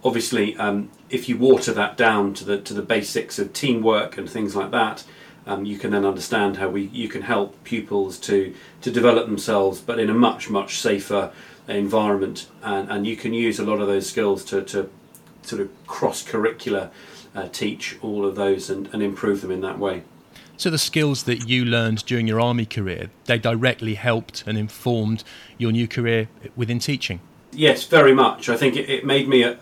Obviously, 0.04 0.56
um, 0.56 0.90
if 1.10 1.28
you 1.28 1.36
water 1.36 1.72
that 1.72 1.96
down 1.96 2.34
to 2.34 2.44
the 2.44 2.60
to 2.60 2.74
the 2.74 2.82
basics 2.82 3.38
of 3.38 3.52
teamwork 3.52 4.18
and 4.18 4.28
things 4.28 4.54
like 4.54 4.70
that, 4.70 5.04
um, 5.46 5.64
you 5.64 5.78
can 5.78 5.90
then 5.90 6.04
understand 6.04 6.58
how 6.58 6.68
we 6.68 6.82
you 6.92 7.08
can 7.08 7.22
help 7.22 7.62
pupils 7.64 8.18
to 8.18 8.54
to 8.82 8.90
develop 8.90 9.26
themselves, 9.26 9.80
but 9.80 9.98
in 9.98 10.10
a 10.10 10.14
much 10.14 10.50
much 10.50 10.78
safer 10.78 11.32
environment, 11.68 12.48
and, 12.62 12.90
and 12.90 13.06
you 13.06 13.16
can 13.16 13.32
use 13.32 13.58
a 13.58 13.64
lot 13.64 13.80
of 13.80 13.86
those 13.86 14.08
skills 14.08 14.44
to, 14.44 14.62
to 14.62 14.90
sort 15.42 15.62
of 15.62 15.70
cross 15.86 16.22
curricular 16.22 16.90
uh, 17.34 17.48
teach 17.48 17.98
all 18.02 18.24
of 18.26 18.34
those 18.34 18.70
and, 18.70 18.88
and 18.92 19.02
improve 19.02 19.40
them 19.40 19.50
in 19.50 19.60
that 19.62 19.78
way. 19.78 20.02
So 20.56 20.70
the 20.70 20.78
skills 20.78 21.24
that 21.24 21.48
you 21.48 21.64
learned 21.64 22.04
during 22.06 22.28
your 22.28 22.40
army 22.40 22.66
career, 22.66 23.10
they 23.24 23.38
directly 23.38 23.94
helped 23.94 24.44
and 24.46 24.56
informed 24.56 25.24
your 25.58 25.72
new 25.72 25.88
career 25.88 26.28
within 26.54 26.78
teaching. 26.78 27.20
Yes, 27.52 27.84
very 27.84 28.14
much. 28.14 28.48
I 28.48 28.56
think 28.56 28.76
it, 28.76 28.88
it 28.88 29.04
made 29.04 29.28
me, 29.28 29.42
a, 29.42 29.58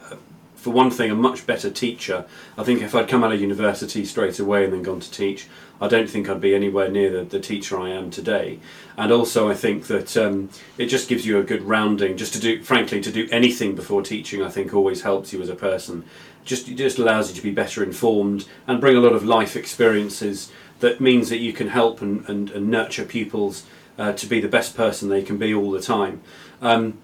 for 0.60 0.70
one 0.70 0.90
thing, 0.90 1.10
a 1.10 1.14
much 1.14 1.46
better 1.46 1.70
teacher. 1.70 2.24
I 2.58 2.64
think 2.64 2.82
if 2.82 2.94
I'd 2.94 3.08
come 3.08 3.24
out 3.24 3.32
of 3.32 3.40
university 3.40 4.04
straight 4.04 4.38
away 4.38 4.64
and 4.64 4.72
then 4.72 4.82
gone 4.82 5.00
to 5.00 5.10
teach, 5.10 5.48
I 5.80 5.88
don't 5.88 6.08
think 6.08 6.28
I'd 6.28 6.40
be 6.40 6.54
anywhere 6.54 6.90
near 6.90 7.10
the, 7.10 7.24
the 7.24 7.40
teacher 7.40 7.80
I 7.80 7.88
am 7.90 8.10
today. 8.10 8.58
And 8.96 9.10
also, 9.10 9.48
I 9.50 9.54
think 9.54 9.86
that 9.86 10.16
um, 10.16 10.50
it 10.76 10.86
just 10.86 11.08
gives 11.08 11.24
you 11.24 11.38
a 11.38 11.42
good 11.42 11.62
rounding. 11.62 12.18
Just 12.18 12.34
to 12.34 12.40
do, 12.40 12.62
frankly, 12.62 13.00
to 13.00 13.10
do 13.10 13.26
anything 13.32 13.74
before 13.74 14.02
teaching, 14.02 14.42
I 14.42 14.50
think 14.50 14.74
always 14.74 15.02
helps 15.02 15.32
you 15.32 15.40
as 15.40 15.48
a 15.48 15.54
person 15.54 16.04
just 16.44 16.68
it 16.68 16.74
just 16.74 16.98
allows 16.98 17.28
you 17.28 17.36
to 17.36 17.42
be 17.42 17.50
better 17.50 17.82
informed 17.82 18.46
and 18.66 18.80
bring 18.80 18.96
a 18.96 19.00
lot 19.00 19.12
of 19.12 19.24
life 19.24 19.56
experiences 19.56 20.50
that 20.80 21.00
means 21.00 21.28
that 21.28 21.38
you 21.38 21.52
can 21.52 21.68
help 21.68 22.00
and, 22.00 22.26
and, 22.28 22.50
and 22.50 22.68
nurture 22.68 23.04
pupils 23.04 23.66
uh, 23.98 24.12
to 24.14 24.26
be 24.26 24.40
the 24.40 24.48
best 24.48 24.76
person 24.76 25.08
they 25.08 25.22
can 25.22 25.36
be 25.36 25.54
all 25.54 25.70
the 25.70 25.80
time. 25.80 26.22
Um, 26.62 26.98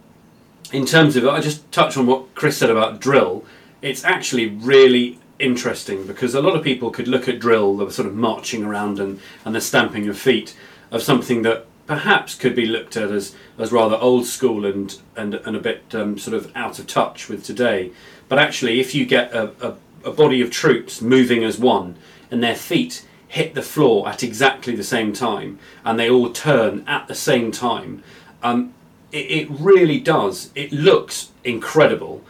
in 0.72 0.86
terms 0.86 1.16
of, 1.16 1.26
I 1.26 1.40
just 1.40 1.70
touch 1.72 1.96
on 1.96 2.06
what 2.06 2.34
Chris 2.34 2.58
said 2.58 2.70
about 2.70 3.00
drill. 3.00 3.44
It's 3.82 4.04
actually 4.04 4.48
really 4.48 5.18
interesting 5.38 6.06
because 6.06 6.34
a 6.34 6.40
lot 6.40 6.56
of 6.56 6.64
people 6.64 6.90
could 6.90 7.08
look 7.08 7.28
at 7.28 7.38
drill, 7.38 7.76
the 7.76 7.90
sort 7.90 8.08
of 8.08 8.14
marching 8.14 8.64
around 8.64 8.98
and, 8.98 9.20
and 9.44 9.54
the 9.54 9.60
stamping 9.60 10.08
of 10.08 10.18
feet, 10.18 10.56
of 10.90 11.02
something 11.02 11.42
that 11.42 11.66
perhaps 11.86 12.34
could 12.34 12.54
be 12.54 12.66
looked 12.66 12.96
at 12.96 13.10
as, 13.10 13.34
as 13.58 13.70
rather 13.70 13.96
old 13.96 14.26
school 14.26 14.64
and, 14.64 14.98
and, 15.14 15.34
and 15.34 15.56
a 15.56 15.60
bit 15.60 15.84
um, 15.94 16.18
sort 16.18 16.34
of 16.34 16.50
out 16.56 16.78
of 16.78 16.86
touch 16.86 17.28
with 17.28 17.44
today. 17.44 17.92
But 18.28 18.38
actually, 18.38 18.80
if 18.80 18.94
you 18.94 19.06
get 19.06 19.32
a, 19.32 19.52
a, 19.60 20.08
a 20.08 20.12
body 20.12 20.40
of 20.40 20.50
troops 20.50 21.00
moving 21.00 21.44
as 21.44 21.58
one 21.58 21.96
and 22.30 22.42
their 22.42 22.56
feet 22.56 23.06
hit 23.28 23.54
the 23.54 23.62
floor 23.62 24.08
at 24.08 24.22
exactly 24.22 24.74
the 24.74 24.84
same 24.84 25.12
time 25.12 25.58
and 25.84 25.98
they 25.98 26.10
all 26.10 26.32
turn 26.32 26.84
at 26.88 27.06
the 27.06 27.14
same 27.14 27.52
time, 27.52 28.02
um, 28.42 28.74
it, 29.12 29.30
it, 29.30 29.50
really 29.50 30.00
does. 30.00 30.50
It 30.54 30.72
looks 30.72 31.30
incredible. 31.44 32.22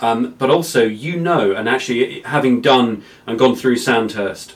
Um, 0.00 0.34
but 0.38 0.50
also, 0.50 0.84
you 0.84 1.18
know, 1.18 1.52
and 1.52 1.68
actually, 1.68 2.20
having 2.22 2.60
done 2.60 3.04
and 3.26 3.38
gone 3.38 3.56
through 3.56 3.76
Sandhurst 3.76 4.54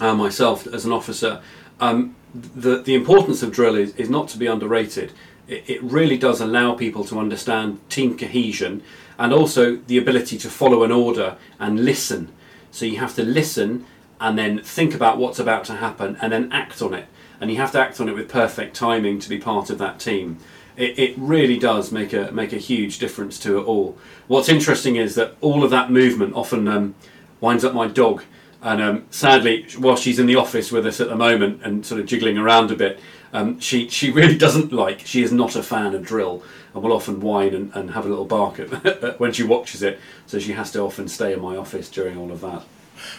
uh, 0.00 0.14
myself 0.14 0.66
as 0.66 0.84
an 0.84 0.92
officer, 0.92 1.40
um, 1.80 2.14
the, 2.34 2.82
the 2.82 2.94
importance 2.94 3.42
of 3.42 3.52
drill 3.52 3.74
is, 3.74 3.94
is 3.96 4.10
not 4.10 4.28
to 4.28 4.38
be 4.38 4.46
underrated. 4.46 5.12
It, 5.48 5.68
it 5.68 5.82
really 5.82 6.18
does 6.18 6.40
allow 6.40 6.74
people 6.74 7.04
to 7.04 7.18
understand 7.18 7.80
team 7.88 8.16
cohesion 8.16 8.82
and 9.18 9.32
also 9.32 9.76
the 9.76 9.98
ability 9.98 10.38
to 10.38 10.50
follow 10.50 10.82
an 10.82 10.92
order 10.92 11.36
and 11.58 11.84
listen. 11.84 12.32
So 12.70 12.84
you 12.84 12.98
have 12.98 13.14
to 13.16 13.24
listen 13.24 13.86
and 14.20 14.38
then 14.38 14.60
think 14.62 14.94
about 14.94 15.18
what's 15.18 15.38
about 15.38 15.64
to 15.64 15.76
happen 15.76 16.16
and 16.20 16.32
then 16.32 16.52
act 16.52 16.80
on 16.82 16.94
it. 16.94 17.06
and 17.40 17.50
you 17.50 17.56
have 17.56 17.72
to 17.72 17.80
act 17.80 18.00
on 18.00 18.08
it 18.08 18.14
with 18.14 18.28
perfect 18.28 18.76
timing 18.76 19.18
to 19.18 19.28
be 19.28 19.38
part 19.38 19.70
of 19.70 19.78
that 19.78 19.98
team. 19.98 20.38
It, 20.80 20.98
it 20.98 21.14
really 21.18 21.58
does 21.58 21.92
make 21.92 22.12
a 22.12 22.30
make 22.32 22.52
a 22.52 22.58
huge 22.58 22.98
difference 22.98 23.38
to 23.40 23.58
it 23.58 23.64
all. 23.64 23.98
What's 24.28 24.48
interesting 24.48 24.96
is 24.96 25.14
that 25.16 25.36
all 25.40 25.62
of 25.62 25.70
that 25.70 25.90
movement 25.90 26.34
often 26.34 26.66
um, 26.68 26.94
winds 27.40 27.64
up 27.64 27.74
my 27.74 27.86
dog, 27.86 28.24
and 28.62 28.80
um, 28.80 29.06
sadly, 29.10 29.66
while 29.78 29.96
she's 29.96 30.18
in 30.18 30.26
the 30.26 30.36
office 30.36 30.72
with 30.72 30.86
us 30.86 31.00
at 31.00 31.08
the 31.08 31.16
moment 31.16 31.62
and 31.62 31.84
sort 31.84 32.00
of 32.00 32.06
jiggling 32.06 32.38
around 32.38 32.70
a 32.70 32.76
bit, 32.76 32.98
um, 33.32 33.60
she 33.60 33.88
she 33.88 34.10
really 34.10 34.36
doesn't 34.46 34.72
like. 34.72 35.00
She 35.00 35.22
is 35.22 35.32
not 35.32 35.56
a 35.56 35.62
fan 35.62 35.94
of 35.94 36.02
drill, 36.02 36.42
and 36.74 36.82
will 36.82 36.92
often 36.92 37.20
whine 37.20 37.54
and, 37.54 37.72
and 37.74 37.90
have 37.92 38.06
a 38.06 38.08
little 38.08 38.24
bark 38.24 38.58
at, 38.60 39.20
when 39.20 39.32
she 39.32 39.42
watches 39.42 39.82
it. 39.82 39.98
So 40.26 40.38
she 40.38 40.52
has 40.52 40.72
to 40.72 40.80
often 40.80 41.08
stay 41.08 41.32
in 41.32 41.40
my 41.40 41.56
office 41.56 41.88
during 41.90 42.16
all 42.16 42.30
of 42.30 42.40
that. 42.40 42.62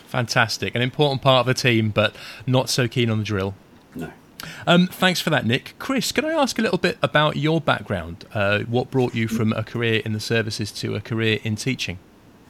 Fantastic, 0.08 0.76
an 0.76 0.82
important 0.82 1.22
part 1.22 1.42
of 1.42 1.46
the 1.48 1.60
team, 1.60 1.90
but 1.90 2.16
not 2.46 2.70
so 2.70 2.88
keen 2.88 3.10
on 3.10 3.20
the 3.20 3.24
drill. 3.24 3.56
No. 3.96 4.12
Um, 4.68 4.88
thanks 4.88 5.22
for 5.22 5.30
that, 5.30 5.46
Nick. 5.46 5.74
Chris, 5.80 6.12
can 6.12 6.26
I 6.26 6.34
ask 6.34 6.58
a 6.60 6.62
little 6.62 6.78
bit 6.78 6.98
about 7.02 7.38
your 7.38 7.62
background? 7.62 8.26
Uh, 8.34 8.60
what 8.62 8.92
brought 8.92 9.16
you 9.16 9.28
from 9.28 9.54
a 9.54 9.64
career 9.64 10.02
in 10.06 10.14
the 10.14 10.20
services 10.20 10.72
to 10.74 10.96
a 10.96 11.02
career 11.02 11.40
in 11.44 11.56
teaching? 11.56 12.00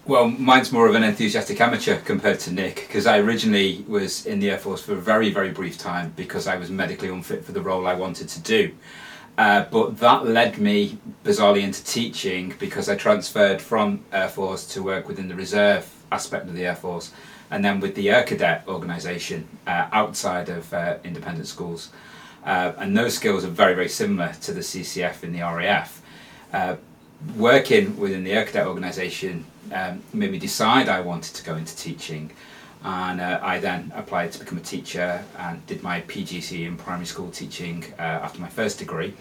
Well, 0.06 0.28
mine's 0.28 0.72
more 0.72 0.88
of 0.88 0.96
an 0.96 1.04
enthusiastic 1.04 1.62
amateur 1.62 2.00
compared 2.00 2.40
to 2.42 2.52
Nick 2.52 2.88
because 2.88 3.06
I 3.06 3.20
originally 3.20 3.86
was 3.88 4.26
in 4.26 4.40
the 4.40 4.50
Air 4.50 4.58
Force 4.58 4.82
for 4.82 4.94
a 4.94 5.02
very, 5.02 5.32
very 5.32 5.52
brief 5.52 5.78
time 5.78 6.14
because 6.16 6.48
I 6.48 6.58
was 6.58 6.72
medically 6.72 7.10
unfit 7.10 7.46
for 7.46 7.52
the 7.52 7.62
role 7.62 7.86
I 7.86 7.94
wanted 7.94 8.28
to 8.30 8.40
do. 8.40 8.74
Uh, 9.38 9.66
but 9.72 10.00
that 10.00 10.26
led 10.26 10.58
me 10.58 10.98
bizarrely 11.24 11.62
into 11.62 11.84
teaching 11.84 12.54
because 12.60 12.90
I 12.90 12.96
transferred 12.96 13.62
from 13.62 14.04
Air 14.12 14.28
Force 14.28 14.66
to 14.74 14.84
work 14.84 15.08
within 15.08 15.28
the 15.28 15.36
reserve 15.36 15.88
aspect 16.12 16.48
of 16.48 16.56
the 16.56 16.66
Air 16.66 16.76
Force 16.76 17.12
and 17.52 17.64
then 17.64 17.82
with 17.82 17.94
the 17.96 18.10
Air 18.10 18.24
Cadet 18.24 18.64
organisation 18.68 19.48
uh, 19.68 19.88
outside 19.92 20.50
of 20.50 20.74
uh, 20.74 20.98
independent 21.04 21.48
schools. 21.48 21.90
Uh, 22.46 22.72
and 22.78 22.98
those 22.98 23.14
skills 23.14 23.44
are 23.44 23.50
very, 23.50 23.76
very 23.76 23.90
similar 23.90 24.34
to 24.42 24.54
the 24.54 24.62
CCF 24.62 25.24
in 25.24 25.34
the 25.34 25.42
RAF. 25.42 26.02
Uh, 26.54 26.78
working 27.38 27.98
within 28.00 28.24
the 28.24 28.32
Air 28.32 28.46
Cadet 28.46 28.66
organisation 28.66 29.46
um, 29.74 30.02
made 30.14 30.32
me 30.32 30.40
decide 30.40 30.90
I 30.90 31.02
wanted 31.02 31.36
to 31.36 31.44
go 31.44 31.56
into 31.56 31.76
teaching. 31.76 32.32
And 32.84 33.22
uh, 33.22 33.40
I 33.44 33.60
then 33.60 33.92
applied 33.96 34.32
to 34.32 34.40
become 34.40 34.58
a 34.58 34.62
teacher 34.62 35.24
and 35.38 35.64
did 35.68 35.84
my 35.84 36.02
PGC 36.02 36.66
in 36.66 36.78
primary 36.78 37.06
school 37.06 37.30
teaching 37.30 37.84
uh, 38.00 38.02
after 38.02 38.42
my 38.42 38.50
first 38.50 38.80
degree. 38.80 39.14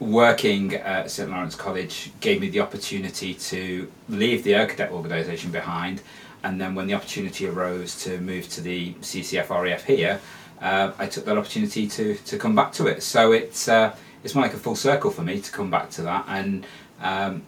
Working 0.00 0.74
at 0.74 1.10
St 1.10 1.30
Lawrence 1.30 1.54
College 1.54 2.10
gave 2.20 2.40
me 2.40 2.48
the 2.48 2.60
opportunity 2.60 3.34
to 3.34 3.90
leave 4.08 4.44
the 4.44 4.54
Air 4.54 4.66
Cadet 4.66 4.92
organisation 4.92 5.50
behind 5.50 6.00
and 6.44 6.60
then 6.60 6.74
when 6.74 6.86
the 6.86 6.94
opportunity 6.94 7.48
arose 7.48 8.00
to 8.04 8.20
move 8.20 8.48
to 8.50 8.60
the 8.60 8.92
CCF 8.94 9.48
RAF 9.48 9.84
here, 9.84 10.20
uh, 10.60 10.92
I 10.98 11.06
took 11.06 11.24
that 11.24 11.36
opportunity 11.36 11.88
to, 11.88 12.14
to 12.14 12.38
come 12.38 12.54
back 12.54 12.72
to 12.74 12.86
it. 12.86 13.02
So 13.02 13.32
it's 13.32 13.66
uh, 13.66 13.96
it's 14.22 14.34
more 14.34 14.44
like 14.44 14.54
a 14.54 14.58
full 14.58 14.76
circle 14.76 15.10
for 15.10 15.22
me 15.22 15.40
to 15.40 15.50
come 15.50 15.70
back 15.70 15.90
to 15.90 16.02
that, 16.02 16.24
and 16.28 16.66
um, 17.00 17.42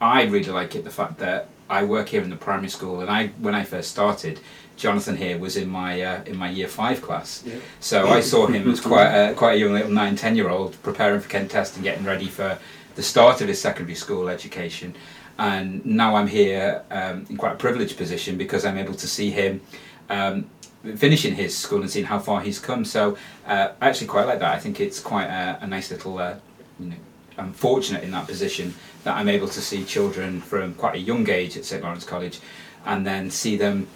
I 0.00 0.24
really 0.24 0.52
like 0.52 0.76
it 0.76 0.84
the 0.84 0.90
fact 0.90 1.18
that 1.18 1.48
I 1.68 1.84
work 1.84 2.08
here 2.10 2.22
in 2.22 2.30
the 2.30 2.36
primary 2.36 2.68
school, 2.68 3.00
and 3.00 3.10
I 3.10 3.28
when 3.40 3.54
I 3.54 3.64
first 3.64 3.90
started, 3.90 4.40
Jonathan 4.76 5.16
here 5.16 5.38
was 5.38 5.56
in 5.56 5.68
my 5.68 6.00
uh, 6.02 6.24
in 6.24 6.36
my 6.36 6.50
year 6.50 6.68
five 6.68 7.02
class, 7.02 7.42
yeah. 7.46 7.56
so 7.80 8.08
I 8.08 8.20
saw 8.20 8.46
him 8.46 8.70
as 8.70 8.80
quite 8.80 9.08
a, 9.08 9.34
quite 9.34 9.54
a 9.54 9.58
young 9.58 9.72
little 9.72 9.90
nine 9.90 10.16
ten 10.16 10.36
year 10.36 10.48
old 10.48 10.80
preparing 10.82 11.20
for 11.20 11.28
Kent 11.28 11.50
Test 11.50 11.76
and 11.76 11.84
getting 11.84 12.04
ready 12.04 12.28
for 12.28 12.58
the 12.94 13.02
start 13.02 13.40
of 13.40 13.48
his 13.48 13.60
secondary 13.60 13.96
school 13.96 14.28
education 14.28 14.94
and 15.38 15.84
now 15.84 16.16
I'm 16.16 16.26
here 16.26 16.82
um, 16.90 17.26
in 17.28 17.36
quite 17.36 17.52
a 17.52 17.56
privileged 17.56 17.96
position 17.96 18.38
because 18.38 18.64
I'm 18.64 18.78
able 18.78 18.94
to 18.94 19.06
see 19.06 19.30
him 19.30 19.60
um, 20.08 20.50
finishing 20.96 21.34
his 21.34 21.56
school 21.56 21.80
and 21.80 21.90
seeing 21.90 22.06
how 22.06 22.18
far 22.18 22.40
he's 22.40 22.58
come. 22.58 22.84
So 22.84 23.16
uh, 23.46 23.70
I 23.80 23.88
actually 23.88 24.06
quite 24.06 24.26
like 24.26 24.38
that. 24.38 24.54
I 24.54 24.58
think 24.58 24.80
it's 24.80 25.00
quite 25.00 25.26
a, 25.26 25.58
a 25.62 25.66
nice 25.66 25.90
little. 25.90 26.18
Uh, 26.18 26.36
you 26.78 26.86
know, 26.90 26.96
I'm 27.36 27.52
fortunate 27.52 28.04
in 28.04 28.10
that 28.12 28.26
position 28.26 28.74
that 29.02 29.16
I'm 29.16 29.28
able 29.28 29.48
to 29.48 29.60
see 29.60 29.84
children 29.84 30.40
from 30.40 30.74
quite 30.74 30.94
a 30.94 31.00
young 31.00 31.28
age 31.28 31.56
at 31.56 31.64
St 31.64 31.82
Lawrence 31.82 32.04
College, 32.04 32.40
and 32.86 33.06
then 33.06 33.30
see 33.30 33.56
them, 33.56 33.88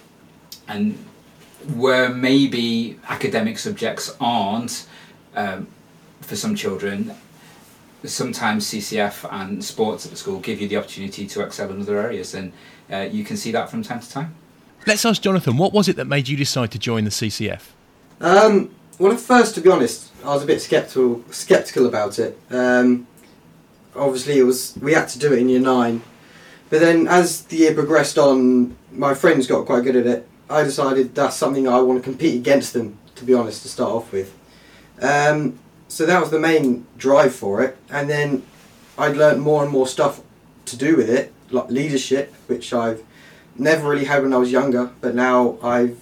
and 0.67 0.97
where 1.75 2.09
maybe 2.09 2.99
academic 3.07 3.57
subjects 3.59 4.15
aren't. 4.19 4.85
Um, 5.35 5.67
for 6.21 6.35
some 6.35 6.55
children, 6.55 7.15
sometimes 8.05 8.67
CCF 8.67 9.27
and 9.31 9.63
sports 9.63 10.05
at 10.05 10.11
the 10.11 10.17
school 10.17 10.39
give 10.39 10.61
you 10.61 10.67
the 10.67 10.77
opportunity 10.77 11.27
to 11.27 11.41
excel 11.41 11.69
in 11.71 11.81
other 11.81 11.99
areas, 11.99 12.33
and 12.33 12.53
uh, 12.91 13.07
you 13.11 13.23
can 13.23 13.37
see 13.37 13.51
that 13.51 13.69
from 13.69 13.83
time 13.83 13.99
to 13.99 14.09
time. 14.09 14.35
Let's 14.87 15.05
ask 15.05 15.21
Jonathan, 15.21 15.57
what 15.57 15.73
was 15.73 15.89
it 15.89 15.97
that 15.97 16.05
made 16.05 16.27
you 16.27 16.37
decide 16.37 16.71
to 16.71 16.79
join 16.79 17.03
the 17.03 17.09
CCF? 17.09 17.61
Um, 18.21 18.73
well, 18.97 19.11
at 19.11 19.19
first, 19.19 19.55
to 19.55 19.61
be 19.61 19.69
honest, 19.69 20.11
I 20.23 20.33
was 20.33 20.43
a 20.43 20.45
bit 20.45 20.61
skeptical 20.61 21.23
skeptical 21.31 21.85
about 21.85 22.19
it. 22.19 22.37
Um, 22.49 23.07
obviously, 23.95 24.39
it 24.39 24.43
was 24.43 24.77
we 24.81 24.93
had 24.93 25.09
to 25.09 25.19
do 25.19 25.33
it 25.33 25.39
in 25.39 25.49
year 25.49 25.59
nine, 25.59 26.01
but 26.69 26.79
then 26.79 27.07
as 27.07 27.43
the 27.43 27.57
year 27.57 27.73
progressed 27.73 28.17
on, 28.17 28.75
my 28.91 29.13
friends 29.13 29.47
got 29.47 29.65
quite 29.65 29.83
good 29.83 29.95
at 29.95 30.05
it. 30.05 30.27
I 30.49 30.63
decided 30.63 31.13
that's 31.13 31.35
something 31.35 31.67
I 31.67 31.79
want 31.81 31.99
to 31.99 32.03
compete 32.03 32.35
against 32.35 32.73
them. 32.73 32.97
To 33.15 33.25
be 33.25 33.33
honest, 33.33 33.63
to 33.63 33.69
start 33.69 33.91
off 33.91 34.11
with. 34.13 34.33
Um, 35.01 35.59
so 35.89 36.05
that 36.05 36.21
was 36.21 36.29
the 36.29 36.39
main 36.39 36.85
drive 36.97 37.35
for 37.35 37.61
it. 37.61 37.75
And 37.89 38.09
then 38.09 38.43
I'd 38.97 39.17
learned 39.17 39.41
more 39.41 39.63
and 39.63 39.71
more 39.71 39.87
stuff 39.87 40.21
to 40.65 40.77
do 40.77 40.95
with 40.95 41.09
it, 41.09 41.33
like 41.49 41.69
leadership, 41.69 42.33
which 42.47 42.71
I've 42.73 43.03
never 43.57 43.89
really 43.89 44.05
had 44.05 44.23
when 44.23 44.31
I 44.31 44.37
was 44.37 44.51
younger, 44.51 44.91
but 45.01 45.15
now 45.15 45.57
I've 45.61 45.97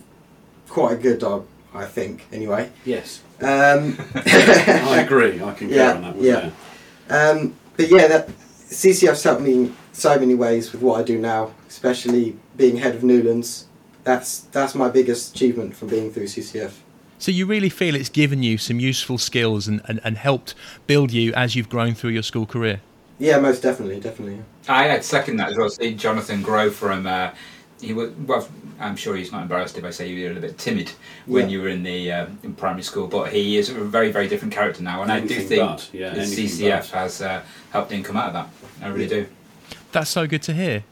quite 0.68 0.94
a 0.94 0.98
good 0.98 1.20
dog, 1.20 1.48
I 1.74 1.86
think, 1.86 2.26
anyway. 2.32 2.70
Yes. 2.86 3.24
Um, 3.42 3.98
I 4.16 5.02
agree. 5.06 5.42
I 5.42 5.54
can 5.54 5.70
yeah, 5.70 5.94
on 5.94 6.02
that. 6.02 6.22
Yeah. 6.22 6.52
Um, 7.10 7.56
but 7.78 7.90
yeah, 7.90 8.08
that 8.08 8.28
CCF's 8.28 9.24
helped 9.24 9.42
me 9.42 9.54
in 9.54 9.76
so 9.94 10.20
many 10.20 10.36
ways 10.36 10.72
with 10.72 10.82
what 10.82 11.00
I 11.00 11.04
do 11.04 11.18
now, 11.18 11.54
especially 11.70 12.38
being 12.58 12.78
head 12.78 12.96
of 12.96 13.04
Newlands. 13.04 13.66
That's 14.04 14.42
that's 14.42 14.76
my 14.76 14.90
biggest 14.90 15.36
achievement 15.36 15.76
from 15.76 15.88
being 15.90 16.12
through 16.12 16.26
CCF. 16.26 16.74
So 17.20 17.32
you 17.32 17.46
really 17.46 17.70
feel 17.70 17.96
it's 17.96 18.10
given 18.10 18.44
you 18.44 18.58
some 18.58 18.80
useful 18.80 19.18
skills 19.18 19.68
and, 19.68 19.82
and, 19.86 20.00
and 20.04 20.18
helped 20.18 20.54
build 20.86 21.12
you 21.12 21.34
as 21.34 21.56
you've 21.56 21.70
grown 21.70 21.96
through 21.96 22.12
your 22.12 22.24
school 22.24 22.46
career? 22.46 22.82
Yeah, 23.20 23.40
most 23.40 23.64
definitely, 23.64 24.00
definitely. 24.00 24.44
I 24.68 24.84
had 24.84 25.04
second 25.04 25.38
that 25.38 25.50
as 25.50 25.58
well. 25.58 25.70
See 25.70 25.96
Jonathan 25.96 26.44
grow 26.44 26.70
from 26.70 27.08
uh, 27.08 27.32
he 27.82 27.94
was 27.94 28.12
well. 28.12 28.48
I'm 28.80 28.96
sure 28.96 29.16
he's 29.16 29.32
not 29.32 29.42
embarrassed 29.42 29.78
if 29.78 29.84
I 29.84 29.90
say 29.90 30.08
you 30.08 30.24
were 30.24 30.32
a 30.32 30.34
little 30.36 30.50
bit 30.50 30.58
timid 30.60 30.92
when 31.26 31.46
yeah. 31.46 31.54
you 31.54 31.62
were 31.62 31.70
in 31.70 31.82
the 31.82 32.12
um, 32.12 32.40
in 32.44 32.54
primary 32.54 32.84
school, 32.84 33.08
but 33.08 33.32
he 33.32 33.58
is 33.58 33.70
a 33.70 33.74
very 33.74 34.12
very 34.12 34.28
different 34.28 34.54
character 34.54 34.84
now, 34.84 35.02
and 35.02 35.12
anything 35.12 35.38
I 35.38 35.42
do 35.42 35.48
think 35.48 35.94
yeah, 35.94 36.14
the 36.14 36.22
CCF 36.22 36.92
has 36.92 37.22
uh, 37.22 37.42
helped 37.72 37.92
him 37.92 38.04
come 38.04 38.18
out 38.18 38.28
of 38.28 38.34
that. 38.34 38.50
I 38.86 38.90
really 38.90 39.04
yeah. 39.06 39.24
do. 39.24 39.28
That's 39.92 40.10
so 40.10 40.28
good 40.28 40.44
to 40.44 40.54
hear. 40.54 40.84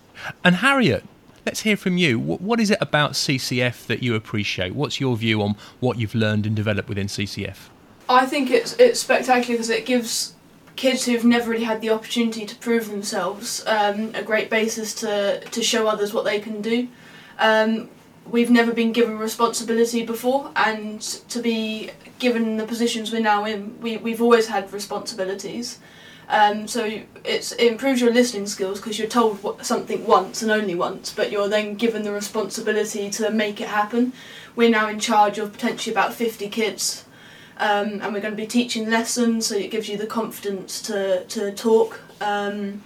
And 0.44 0.55
Harriet, 0.55 1.03
Let's 1.45 1.61
hear 1.61 1.77
from 1.77 1.97
you. 1.97 2.17
What 2.17 2.59
is 2.59 2.71
it 2.71 2.79
about 2.81 3.11
CCF 3.11 3.85
that 3.85 4.01
you 4.01 4.15
appreciate? 4.15 4.73
What's 4.73 4.99
your 4.99 5.15
view 5.15 5.43
on 5.43 5.55
what 5.79 5.99
you've 5.99 6.15
learned 6.15 6.47
and 6.47 6.55
developed 6.55 6.89
within 6.89 7.05
CCF? 7.05 7.57
I 8.09 8.25
think 8.25 8.49
it's 8.49 8.73
it's 8.79 8.99
spectacular 8.99 9.53
because 9.53 9.69
it 9.69 9.85
gives 9.85 10.33
kids 10.75 11.05
who've 11.05 11.23
never 11.23 11.51
really 11.51 11.63
had 11.63 11.81
the 11.81 11.91
opportunity 11.91 12.45
to 12.45 12.55
prove 12.55 12.89
themselves 12.89 13.63
um, 13.67 14.13
a 14.15 14.23
great 14.23 14.49
basis 14.49 14.93
to 14.95 15.39
to 15.39 15.61
show 15.61 15.87
others 15.87 16.13
what 16.13 16.25
they 16.25 16.39
can 16.39 16.61
do. 16.61 16.87
Um, 17.37 17.89
we've 18.25 18.49
never 18.49 18.73
been 18.73 18.91
given 18.91 19.19
responsibility 19.19 20.03
before, 20.03 20.51
and 20.55 20.99
to 21.29 21.39
be 21.39 21.91
given 22.17 22.57
the 22.57 22.65
positions 22.65 23.11
we're 23.11 23.21
now 23.21 23.45
in, 23.45 23.79
we 23.81 23.97
we've 23.97 24.21
always 24.21 24.47
had 24.47 24.73
responsibilities. 24.73 25.79
Um, 26.27 26.67
so 26.67 26.86
it 27.24 27.60
improves 27.60 28.01
your 28.01 28.12
listening 28.12 28.48
skills 28.48 28.79
because 28.79 28.98
you're 28.98 29.08
told 29.08 29.63
something 29.63 30.05
once 30.05 30.41
and 30.41 30.51
only 30.51 30.75
once, 30.75 31.13
but 31.13 31.32
you're 31.32 31.48
then 31.48 31.75
given 31.75 32.03
the 32.03 32.12
responsibility 32.12 33.10
to 33.12 33.29
make 33.29 33.62
it 33.62 33.67
happen. 33.67 34.13
We're 34.55 34.70
now 34.70 34.89
in 34.89 35.00
charge 35.00 35.38
of 35.38 35.53
potentially 35.53 35.94
about 35.94 36.13
50 36.13 36.50
kids, 36.50 37.05
um, 37.58 38.01
and 38.01 38.13
we're 38.13 38.22
going 38.22 38.34
to 38.34 38.41
be 38.41 38.48
teaching 38.48 38.89
lessons, 38.89 39.48
so 39.48 39.55
it 39.55 39.70
gives 39.70 39.88
you 39.88 39.98
the 39.98 40.08
confidence 40.08 40.82
to, 40.84 41.25
to 41.25 41.51
talk. 41.51 42.00
Um, 42.22 42.82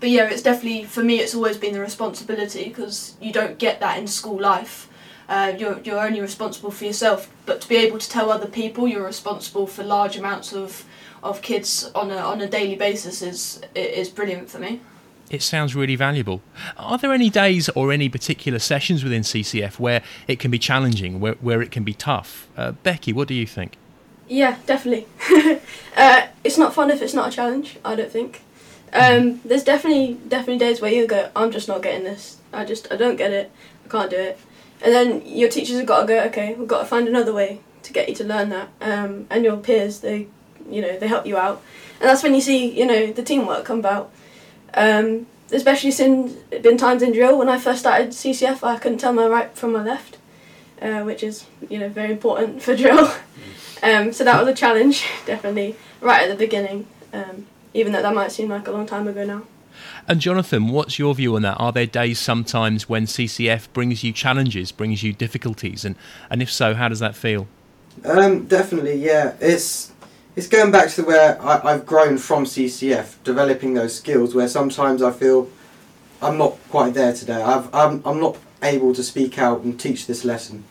but 0.00 0.10
yeah, 0.10 0.28
it's 0.28 0.42
definitely, 0.42 0.84
for 0.84 1.02
me, 1.02 1.20
it's 1.20 1.34
always 1.34 1.56
been 1.56 1.72
the 1.72 1.80
responsibility 1.80 2.64
because 2.68 3.16
you 3.20 3.32
don't 3.32 3.58
get 3.58 3.80
that 3.80 3.98
in 3.98 4.06
school 4.06 4.40
life. 4.40 4.88
Uh, 5.28 5.54
you're, 5.58 5.78
you're 5.80 5.98
only 5.98 6.20
responsible 6.20 6.70
for 6.70 6.84
yourself, 6.84 7.30
but 7.46 7.60
to 7.60 7.68
be 7.68 7.76
able 7.76 7.98
to 7.98 8.08
tell 8.08 8.30
other 8.30 8.46
people 8.46 8.88
you're 8.88 9.04
responsible 9.04 9.66
for 9.66 9.82
large 9.82 10.16
amounts 10.16 10.54
of 10.54 10.84
of 11.22 11.42
kids 11.42 11.90
on 11.94 12.10
a 12.10 12.16
on 12.16 12.40
a 12.40 12.48
daily 12.48 12.76
basis 12.76 13.22
is 13.22 13.60
is 13.74 14.08
brilliant 14.08 14.50
for 14.50 14.58
me. 14.58 14.80
It 15.30 15.42
sounds 15.42 15.74
really 15.74 15.96
valuable. 15.96 16.40
Are 16.78 16.96
there 16.96 17.12
any 17.12 17.28
days 17.28 17.68
or 17.70 17.92
any 17.92 18.08
particular 18.08 18.58
sessions 18.58 19.04
within 19.04 19.22
CCF 19.22 19.78
where 19.78 20.02
it 20.26 20.38
can 20.40 20.50
be 20.50 20.58
challenging, 20.58 21.20
where, 21.20 21.34
where 21.34 21.60
it 21.60 21.70
can 21.70 21.84
be 21.84 21.92
tough? 21.92 22.48
Uh, 22.56 22.72
Becky, 22.72 23.12
what 23.12 23.28
do 23.28 23.34
you 23.34 23.46
think? 23.46 23.76
Yeah, 24.26 24.56
definitely. 24.64 25.06
uh, 25.96 26.28
it's 26.44 26.56
not 26.56 26.72
fun 26.74 26.90
if 26.90 27.02
it's 27.02 27.12
not 27.12 27.28
a 27.28 27.36
challenge. 27.36 27.76
I 27.84 27.94
don't 27.94 28.10
think. 28.10 28.42
Um, 28.92 29.40
there's 29.44 29.64
definitely 29.64 30.18
definitely 30.28 30.58
days 30.58 30.80
where 30.80 30.92
you 30.92 31.06
go, 31.06 31.30
I'm 31.36 31.50
just 31.50 31.68
not 31.68 31.82
getting 31.82 32.04
this. 32.04 32.38
I 32.52 32.64
just 32.64 32.90
I 32.90 32.96
don't 32.96 33.16
get 33.16 33.32
it. 33.32 33.50
I 33.84 33.88
can't 33.88 34.10
do 34.10 34.16
it. 34.16 34.38
And 34.80 34.94
then 34.94 35.26
your 35.26 35.48
teachers 35.48 35.76
have 35.76 35.86
got 35.86 36.02
to 36.02 36.06
go, 36.06 36.20
okay, 36.24 36.54
we've 36.54 36.68
got 36.68 36.80
to 36.80 36.86
find 36.86 37.08
another 37.08 37.32
way 37.34 37.60
to 37.82 37.92
get 37.92 38.08
you 38.08 38.14
to 38.16 38.24
learn 38.24 38.50
that. 38.50 38.68
Um, 38.80 39.26
and 39.28 39.44
your 39.44 39.56
peers, 39.56 40.00
they, 40.00 40.28
you 40.70 40.82
know, 40.82 40.98
they 40.98 41.08
help 41.08 41.26
you 41.26 41.36
out, 41.36 41.62
and 42.00 42.08
that's 42.08 42.22
when 42.22 42.34
you 42.34 42.40
see, 42.40 42.70
you 42.70 42.86
know, 42.86 43.12
the 43.12 43.22
teamwork 43.22 43.64
come 43.64 43.78
about. 43.80 44.12
Um, 44.74 45.26
especially 45.50 45.90
since 45.90 46.34
it 46.50 46.62
been 46.62 46.76
times 46.76 47.02
in 47.02 47.12
drill 47.12 47.38
when 47.38 47.48
I 47.48 47.58
first 47.58 47.80
started 47.80 48.10
CCF, 48.10 48.62
I 48.62 48.78
couldn't 48.78 48.98
tell 48.98 49.12
my 49.12 49.26
right 49.26 49.50
from 49.56 49.72
my 49.72 49.82
left, 49.82 50.18
uh, 50.82 51.02
which 51.02 51.22
is 51.22 51.46
you 51.68 51.78
know 51.78 51.88
very 51.88 52.10
important 52.12 52.62
for 52.62 52.76
drill. 52.76 53.10
Um, 53.80 54.12
so 54.12 54.24
that 54.24 54.40
was 54.40 54.48
a 54.48 54.56
challenge, 54.56 55.06
definitely, 55.24 55.76
right 56.00 56.22
at 56.24 56.28
the 56.28 56.34
beginning. 56.34 56.88
Um, 57.12 57.46
even 57.74 57.92
though 57.92 58.02
that 58.02 58.14
might 58.14 58.32
seem 58.32 58.48
like 58.48 58.66
a 58.66 58.72
long 58.72 58.86
time 58.86 59.06
ago 59.06 59.24
now. 59.24 59.44
And 60.08 60.20
Jonathan, 60.20 60.68
what's 60.68 60.98
your 60.98 61.14
view 61.14 61.36
on 61.36 61.42
that? 61.42 61.54
Are 61.54 61.70
there 61.70 61.86
days 61.86 62.18
sometimes 62.18 62.88
when 62.88 63.06
CCF 63.06 63.72
brings 63.72 64.02
you 64.02 64.12
challenges, 64.12 64.72
brings 64.72 65.02
you 65.02 65.12
difficulties, 65.12 65.84
and 65.84 65.94
and 66.30 66.42
if 66.42 66.50
so, 66.50 66.74
how 66.74 66.88
does 66.88 66.98
that 66.98 67.14
feel? 67.14 67.46
Um, 68.04 68.46
definitely, 68.46 68.94
yeah. 68.94 69.34
It's 69.40 69.92
it's 70.38 70.46
going 70.46 70.70
back 70.70 70.88
to 70.90 71.02
where 71.02 71.42
I, 71.42 71.72
I've 71.72 71.84
grown 71.84 72.16
from 72.16 72.44
CCF, 72.44 73.16
developing 73.24 73.74
those 73.74 73.96
skills. 73.96 74.36
Where 74.36 74.46
sometimes 74.46 75.02
I 75.02 75.10
feel 75.10 75.50
I'm 76.22 76.38
not 76.38 76.56
quite 76.70 76.94
there 76.94 77.12
today. 77.12 77.42
I've, 77.42 77.74
I'm 77.74 78.00
I'm 78.06 78.20
not 78.20 78.36
able 78.62 78.94
to 78.94 79.02
speak 79.02 79.36
out 79.36 79.62
and 79.62 79.78
teach 79.78 80.06
this 80.06 80.24
lesson. 80.24 80.62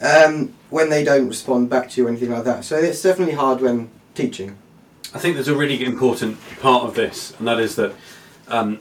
Um, 0.00 0.54
when 0.70 0.88
they 0.88 1.04
don't 1.04 1.28
respond 1.28 1.68
back 1.68 1.90
to 1.90 2.00
you 2.00 2.06
or 2.06 2.10
anything 2.10 2.30
like 2.30 2.44
that. 2.44 2.64
So 2.64 2.76
it's 2.76 3.02
definitely 3.02 3.34
hard 3.34 3.60
when 3.60 3.90
teaching. 4.14 4.56
I 5.12 5.18
think 5.18 5.34
there's 5.34 5.48
a 5.48 5.56
really 5.56 5.84
important 5.84 6.38
part 6.60 6.84
of 6.84 6.94
this, 6.94 7.34
and 7.38 7.46
that 7.46 7.58
is 7.58 7.76
that 7.76 7.92
um, 8.46 8.78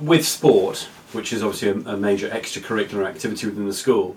with 0.00 0.26
sport, 0.26 0.88
which 1.12 1.32
is 1.32 1.44
obviously 1.44 1.68
a, 1.68 1.94
a, 1.94 1.96
major 1.96 2.28
extracurricular 2.28 3.06
activity 3.06 3.46
within 3.46 3.66
the 3.66 3.74
school, 3.74 4.16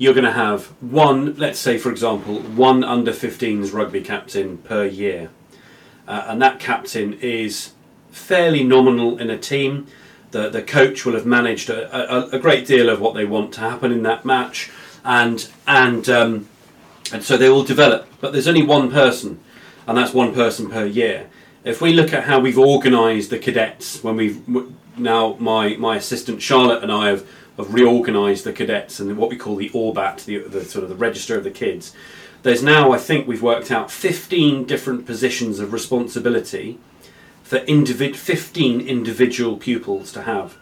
you're 0.00 0.14
going 0.14 0.24
to 0.24 0.32
have 0.32 0.64
one, 0.80 1.36
let's 1.36 1.58
say, 1.58 1.76
for 1.76 1.92
example, 1.92 2.40
one 2.40 2.82
under 2.82 3.12
15s 3.12 3.72
rugby 3.72 4.00
captain 4.00 4.56
per 4.58 4.84
year. 4.84 5.30
Uh, 6.08 6.24
and 6.28 6.42
that 6.42 6.58
captain 6.58 7.12
is 7.20 7.74
fairly 8.10 8.64
nominal 8.64 9.18
in 9.18 9.30
a 9.30 9.38
team. 9.38 9.86
The, 10.30 10.48
the 10.48 10.62
coach 10.62 11.04
will 11.04 11.12
have 11.12 11.26
managed 11.26 11.70
a, 11.70 11.94
a, 11.94 12.36
a 12.36 12.38
great 12.38 12.66
deal 12.66 12.88
of 12.88 13.00
what 13.00 13.14
they 13.14 13.24
want 13.24 13.52
to 13.54 13.60
happen 13.60 13.92
in 13.92 14.02
that 14.04 14.24
match, 14.24 14.70
and 15.04 15.48
and 15.66 16.08
um, 16.08 16.48
and 17.12 17.22
so 17.22 17.36
they 17.36 17.48
all 17.48 17.64
develop. 17.64 18.08
But 18.20 18.32
there's 18.32 18.48
only 18.48 18.62
one 18.62 18.90
person 18.90 19.40
and 19.90 19.98
that's 19.98 20.14
one 20.14 20.32
person 20.32 20.70
per 20.70 20.84
year. 20.84 21.28
If 21.64 21.80
we 21.80 21.92
look 21.92 22.12
at 22.12 22.24
how 22.24 22.38
we've 22.38 22.58
organised 22.58 23.30
the 23.30 23.40
cadets, 23.40 24.04
when 24.04 24.14
we've 24.14 24.40
now 24.96 25.36
my 25.40 25.76
my 25.76 25.96
assistant 25.96 26.40
Charlotte 26.40 26.82
and 26.82 26.92
I 26.92 27.08
have, 27.08 27.28
have 27.60 27.74
reorganised 27.74 28.44
the 28.44 28.52
cadets 28.52 29.00
and 29.00 29.16
what 29.16 29.30
we 29.30 29.36
call 29.36 29.56
the 29.56 29.70
ORBAT, 29.70 30.24
the, 30.24 30.38
the 30.38 30.64
sort 30.64 30.82
of 30.82 30.88
the 30.88 30.96
register 30.96 31.36
of 31.36 31.44
the 31.44 31.50
kids. 31.50 31.94
There's 32.42 32.62
now 32.62 32.92
I 32.92 32.98
think 32.98 33.26
we've 33.26 33.42
worked 33.42 33.70
out 33.70 33.90
15 33.90 34.64
different 34.64 35.06
positions 35.06 35.58
of 35.60 35.72
responsibility 35.72 36.78
for 37.42 37.58
individ 37.60 38.16
15 38.16 38.80
individual 38.80 39.56
pupils 39.56 40.12
to 40.12 40.22
have. 40.22 40.56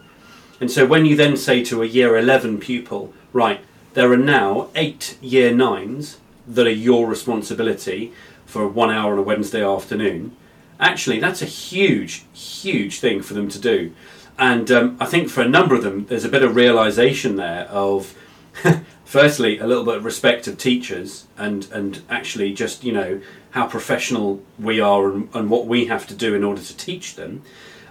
And 0.60 0.70
so 0.70 0.86
when 0.86 1.04
you 1.06 1.14
then 1.14 1.36
say 1.36 1.62
to 1.64 1.82
a 1.82 1.86
year 1.86 2.16
11 2.16 2.58
pupil, 2.58 3.12
right, 3.32 3.60
there 3.94 4.12
are 4.12 4.16
now 4.16 4.68
eight 4.74 5.16
year 5.20 5.54
nines 5.54 6.18
that 6.46 6.66
are 6.66 6.70
your 6.70 7.06
responsibility 7.06 8.12
for 8.46 8.66
one 8.66 8.90
hour 8.90 9.12
on 9.12 9.18
a 9.18 9.22
Wednesday 9.22 9.62
afternoon, 9.62 10.34
actually, 10.80 11.18
that's 11.18 11.42
a 11.42 11.46
huge, 11.46 12.24
huge 12.32 13.00
thing 13.00 13.22
for 13.22 13.34
them 13.34 13.48
to 13.48 13.58
do. 13.58 13.92
And 14.38 14.70
um, 14.70 14.96
I 15.00 15.06
think 15.06 15.28
for 15.28 15.42
a 15.42 15.48
number 15.48 15.74
of 15.74 15.82
them, 15.82 16.06
there's 16.06 16.24
a 16.24 16.28
bit 16.28 16.42
of 16.42 16.54
realization 16.54 17.36
there 17.36 17.64
of, 17.66 18.16
firstly, 19.04 19.58
a 19.58 19.66
little 19.66 19.84
bit 19.84 19.96
of 19.96 20.04
respect 20.04 20.46
of 20.46 20.58
teachers 20.58 21.26
and, 21.36 21.68
and 21.72 22.02
actually 22.08 22.52
just, 22.52 22.84
you 22.84 22.92
know, 22.92 23.20
how 23.50 23.66
professional 23.66 24.42
we 24.58 24.80
are 24.80 25.10
and, 25.10 25.28
and 25.34 25.50
what 25.50 25.66
we 25.66 25.86
have 25.86 26.06
to 26.06 26.14
do 26.14 26.34
in 26.34 26.44
order 26.44 26.62
to 26.62 26.76
teach 26.76 27.16
them. 27.16 27.42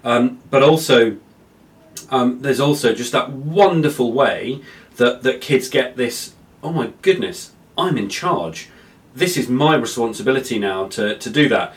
Um, 0.03 0.39
but 0.49 0.63
also, 0.63 1.17
um, 2.09 2.41
there's 2.41 2.61
also 2.61 2.93
just 2.93 3.11
that 3.11 3.31
wonderful 3.31 4.13
way 4.13 4.61
that, 4.95 5.23
that 5.23 5.41
kids 5.41 5.67
get 5.69 5.97
this 5.97 6.33
oh 6.63 6.71
my 6.71 6.91
goodness, 7.03 7.51
I'm 7.77 7.97
in 7.97 8.09
charge 8.09 8.69
this 9.17 9.35
is 9.35 9.49
my 9.49 9.75
responsibility 9.75 10.59
now 10.59 10.87
to, 10.89 11.17
to 11.17 11.29
do 11.29 11.49
that. 11.49 11.73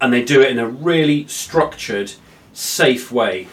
And 0.00 0.12
they 0.12 0.24
do 0.24 0.40
it 0.42 0.50
in 0.50 0.58
a 0.58 0.68
really 0.68 1.26
structured, 1.26 2.12
safe 2.52 3.10
way. 3.10 3.48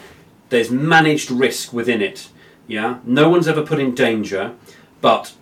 There's 0.50 0.70
managed 0.70 1.30
risk 1.30 1.72
within 1.72 2.02
it. 2.02 2.28
Yeah, 2.66 2.98
no 3.04 3.28
one's 3.28 3.48
ever 3.48 3.62
put 3.62 3.78
in 3.78 3.94
danger, 3.94 4.54
but 5.00 5.34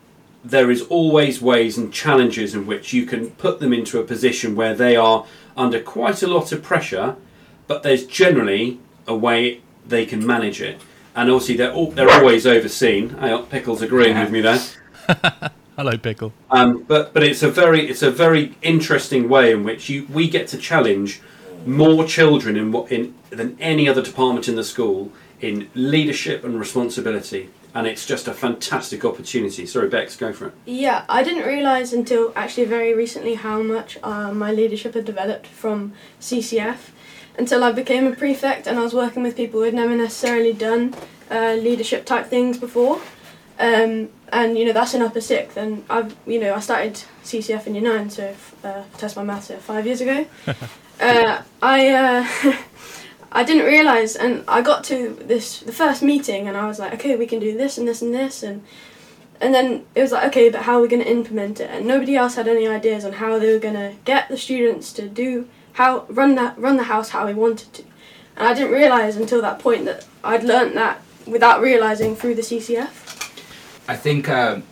there 0.44 0.70
is 0.70 0.82
always 0.82 1.40
ways 1.40 1.78
and 1.78 1.92
challenges 1.92 2.54
in 2.54 2.66
which 2.66 2.92
you 2.92 3.06
can 3.06 3.30
put 3.30 3.60
them 3.60 3.72
into 3.72 4.00
a 4.00 4.04
position 4.04 4.56
where 4.56 4.74
they 4.74 4.96
are 4.96 5.24
under 5.56 5.80
quite 5.80 6.22
a 6.22 6.26
lot 6.26 6.50
of 6.50 6.62
pressure, 6.62 7.16
but 7.66 7.82
there's 7.82 8.06
generally 8.06 8.80
a 9.06 9.14
way 9.14 9.60
they 9.86 10.04
can 10.04 10.26
manage 10.26 10.60
it. 10.60 10.80
And 11.14 11.30
obviously, 11.30 11.56
they're 11.56 11.72
all, 11.72 11.90
they're 11.90 12.10
always 12.10 12.46
overseen. 12.46 13.16
Pickles 13.50 13.82
agreeing 13.82 14.18
with 14.18 14.30
me 14.30 14.40
there. 14.40 15.50
Hello, 15.76 15.96
pickle. 15.96 16.34
Um, 16.50 16.82
but 16.82 17.14
but 17.14 17.22
it's 17.22 17.42
a 17.42 17.50
very 17.50 17.88
it's 17.88 18.02
a 18.02 18.10
very 18.10 18.56
interesting 18.60 19.28
way 19.28 19.52
in 19.52 19.64
which 19.64 19.88
you 19.88 20.06
we 20.12 20.28
get 20.28 20.46
to 20.48 20.58
challenge 20.58 21.22
more 21.64 22.04
children 22.04 22.56
in 22.56 22.72
what 22.72 22.92
in 22.92 23.14
than 23.30 23.56
any 23.58 23.88
other 23.88 24.02
department 24.02 24.48
in 24.48 24.56
the 24.56 24.64
school 24.64 25.10
in 25.40 25.70
leadership 25.74 26.44
and 26.44 26.58
responsibility. 26.58 27.48
And 27.74 27.86
it's 27.86 28.04
just 28.04 28.28
a 28.28 28.34
fantastic 28.34 29.02
opportunity. 29.02 29.64
Sorry, 29.64 29.88
Bex, 29.88 30.14
go 30.14 30.30
for 30.34 30.48
it. 30.48 30.54
Yeah, 30.66 31.06
I 31.08 31.22
didn't 31.22 31.46
realise 31.46 31.94
until 31.94 32.30
actually 32.36 32.66
very 32.66 32.92
recently 32.92 33.34
how 33.34 33.62
much 33.62 33.96
uh, 34.02 34.30
my 34.30 34.52
leadership 34.52 34.92
had 34.92 35.06
developed 35.06 35.46
from 35.46 35.94
CCF 36.20 36.90
until 37.38 37.64
I 37.64 37.72
became 37.72 38.06
a 38.06 38.14
prefect 38.14 38.66
and 38.66 38.78
I 38.78 38.82
was 38.82 38.92
working 38.92 39.22
with 39.22 39.36
people 39.36 39.60
who 39.60 39.64
had 39.64 39.74
never 39.74 39.96
necessarily 39.96 40.52
done 40.52 40.94
uh, 41.30 41.54
leadership 41.54 42.04
type 42.04 42.26
things 42.26 42.58
before. 42.58 43.00
Um, 43.62 44.08
and 44.32 44.58
you 44.58 44.64
know 44.64 44.72
that's 44.72 44.92
in 44.92 45.02
upper 45.02 45.20
sixth, 45.20 45.56
and 45.56 45.84
I've 45.88 46.16
you 46.26 46.40
know 46.40 46.52
I 46.52 46.58
started 46.58 46.94
CCF 47.22 47.68
in 47.68 47.76
year 47.76 47.84
nine, 47.84 48.10
so 48.10 48.34
uh, 48.64 48.82
test 48.98 49.14
my 49.14 49.22
maths 49.22 49.52
five 49.60 49.86
years 49.86 50.00
ago. 50.00 50.26
uh, 51.00 51.42
I 51.62 51.88
uh, 51.90 52.56
I 53.32 53.44
didn't 53.44 53.66
realise, 53.66 54.16
and 54.16 54.42
I 54.48 54.62
got 54.62 54.82
to 54.84 55.10
this 55.10 55.60
the 55.60 55.70
first 55.70 56.02
meeting, 56.02 56.48
and 56.48 56.56
I 56.56 56.66
was 56.66 56.80
like, 56.80 56.92
okay, 56.94 57.14
we 57.14 57.24
can 57.24 57.38
do 57.38 57.56
this 57.56 57.78
and 57.78 57.86
this 57.86 58.02
and 58.02 58.12
this, 58.12 58.42
and 58.42 58.64
and 59.40 59.54
then 59.54 59.86
it 59.94 60.00
was 60.00 60.10
like, 60.10 60.26
okay, 60.28 60.50
but 60.50 60.62
how 60.62 60.78
are 60.78 60.82
we 60.82 60.88
going 60.88 61.04
to 61.04 61.08
implement 61.08 61.60
it? 61.60 61.70
And 61.70 61.86
nobody 61.86 62.16
else 62.16 62.34
had 62.34 62.48
any 62.48 62.66
ideas 62.66 63.04
on 63.04 63.12
how 63.12 63.38
they 63.38 63.52
were 63.52 63.60
going 63.60 63.74
to 63.74 63.94
get 64.04 64.28
the 64.28 64.36
students 64.36 64.92
to 64.94 65.08
do 65.08 65.48
how 65.74 66.04
run 66.08 66.34
that 66.34 66.58
run 66.58 66.78
the 66.78 66.84
house 66.84 67.10
how 67.10 67.26
we 67.26 67.34
wanted 67.34 67.72
to, 67.74 67.84
and 68.36 68.48
I 68.48 68.54
didn't 68.54 68.72
realise 68.72 69.14
until 69.14 69.40
that 69.42 69.60
point 69.60 69.84
that 69.84 70.04
I'd 70.24 70.42
learnt 70.42 70.74
that 70.74 71.00
without 71.28 71.60
realising 71.60 72.16
through 72.16 72.34
the 72.34 72.42
CCF. 72.42 73.11
I 73.88 73.96
think 73.96 74.28
um, 74.28 74.62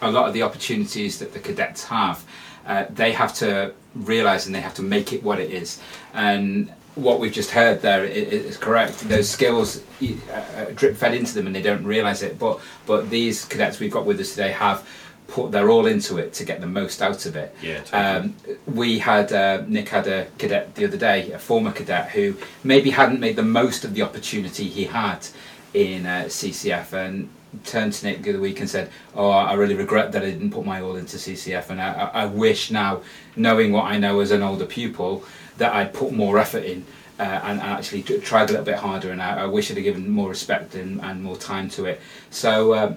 a 0.00 0.10
lot 0.10 0.28
of 0.28 0.34
the 0.34 0.42
opportunities 0.42 1.18
that 1.18 1.32
the 1.32 1.38
cadets 1.38 1.84
have, 1.84 2.24
uh, 2.66 2.86
they 2.90 3.12
have 3.12 3.34
to 3.34 3.74
realise 3.94 4.46
and 4.46 4.54
they 4.54 4.60
have 4.60 4.74
to 4.74 4.82
make 4.82 5.12
it 5.12 5.22
what 5.22 5.38
it 5.38 5.50
is. 5.50 5.80
And 6.14 6.72
what 6.94 7.20
we've 7.20 7.32
just 7.32 7.50
heard 7.50 7.80
there 7.80 8.04
is 8.04 8.56
correct. 8.56 9.00
Those 9.08 9.28
skills 9.28 9.82
uh, 10.02 10.66
drip 10.74 10.96
fed 10.96 11.14
into 11.14 11.34
them 11.34 11.46
and 11.46 11.56
they 11.56 11.62
don't 11.62 11.84
realise 11.84 12.22
it. 12.22 12.38
But 12.38 12.60
but 12.86 13.08
these 13.10 13.44
cadets 13.44 13.80
we've 13.80 13.90
got 13.90 14.04
with 14.04 14.20
us 14.20 14.30
today 14.30 14.52
have 14.52 14.86
put 15.28 15.50
they're 15.50 15.70
all 15.70 15.86
into 15.86 16.18
it 16.18 16.34
to 16.34 16.44
get 16.44 16.60
the 16.60 16.66
most 16.66 17.00
out 17.00 17.24
of 17.24 17.36
it. 17.36 17.54
Yeah. 17.62 17.80
Totally. 17.80 18.02
Um, 18.02 18.36
we 18.66 18.98
had 18.98 19.32
uh, 19.32 19.64
Nick 19.66 19.88
had 19.88 20.06
a 20.06 20.26
cadet 20.38 20.74
the 20.74 20.84
other 20.84 20.98
day, 20.98 21.32
a 21.32 21.38
former 21.38 21.72
cadet 21.72 22.10
who 22.10 22.36
maybe 22.62 22.90
hadn't 22.90 23.20
made 23.20 23.36
the 23.36 23.42
most 23.42 23.84
of 23.84 23.94
the 23.94 24.02
opportunity 24.02 24.68
he 24.68 24.84
had 24.84 25.26
in 25.72 26.04
uh, 26.04 26.24
CCF 26.26 26.92
and 26.92 27.30
turned 27.64 27.92
to 27.94 28.06
Nick 28.06 28.22
the 28.22 28.30
other 28.30 28.40
week 28.40 28.60
and 28.60 28.68
said, 28.68 28.90
"Oh, 29.14 29.30
I 29.30 29.54
really 29.54 29.74
regret 29.74 30.12
that 30.12 30.22
I 30.22 30.30
didn't 30.30 30.50
put 30.50 30.64
my 30.64 30.80
all 30.80 30.96
into 30.96 31.16
CCF, 31.16 31.70
and 31.70 31.80
I, 31.80 32.10
I 32.12 32.26
wish 32.26 32.70
now, 32.70 33.02
knowing 33.36 33.72
what 33.72 33.84
I 33.84 33.98
know 33.98 34.20
as 34.20 34.30
an 34.30 34.42
older 34.42 34.66
pupil, 34.66 35.24
that 35.58 35.72
I'd 35.74 35.92
put 35.92 36.12
more 36.12 36.38
effort 36.38 36.64
in." 36.64 36.84
Uh, 37.18 37.40
and, 37.44 37.60
actually 37.60 38.02
tried 38.02 38.48
a 38.48 38.52
little 38.52 38.64
bit 38.64 38.76
harder, 38.76 39.12
and 39.12 39.22
I, 39.22 39.42
I 39.42 39.46
wish 39.46 39.70
I'd 39.70 39.76
have 39.76 39.84
given 39.84 40.10
more 40.10 40.30
respect 40.30 40.74
and, 40.74 41.00
and 41.02 41.22
more 41.22 41.36
time 41.36 41.68
to 41.70 41.84
it. 41.84 42.00
So 42.30 42.74
um, 42.74 42.96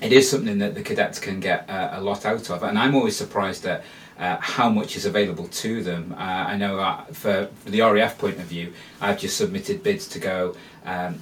it 0.00 0.12
is 0.12 0.28
something 0.28 0.58
that 0.58 0.74
the 0.74 0.82
cadets 0.82 1.20
can 1.20 1.38
get 1.40 1.68
uh, 1.70 1.90
a 1.92 2.00
lot 2.00 2.26
out 2.26 2.50
of, 2.50 2.62
and 2.62 2.76
I'm 2.78 2.96
always 2.96 3.16
surprised 3.16 3.64
at 3.66 3.84
uh, 4.18 4.36
how 4.40 4.68
much 4.68 4.96
is 4.96 5.06
available 5.06 5.48
to 5.48 5.82
them. 5.82 6.14
Uh, 6.16 6.22
I 6.22 6.56
know 6.56 6.78
uh, 6.78 7.04
for, 7.06 7.48
for, 7.64 7.70
the 7.70 7.80
RAF 7.80 8.18
point 8.18 8.38
of 8.38 8.44
view, 8.44 8.72
I've 9.00 9.18
just 9.18 9.36
submitted 9.36 9.82
bids 9.82 10.08
to 10.08 10.18
go 10.18 10.56
um, 10.84 11.20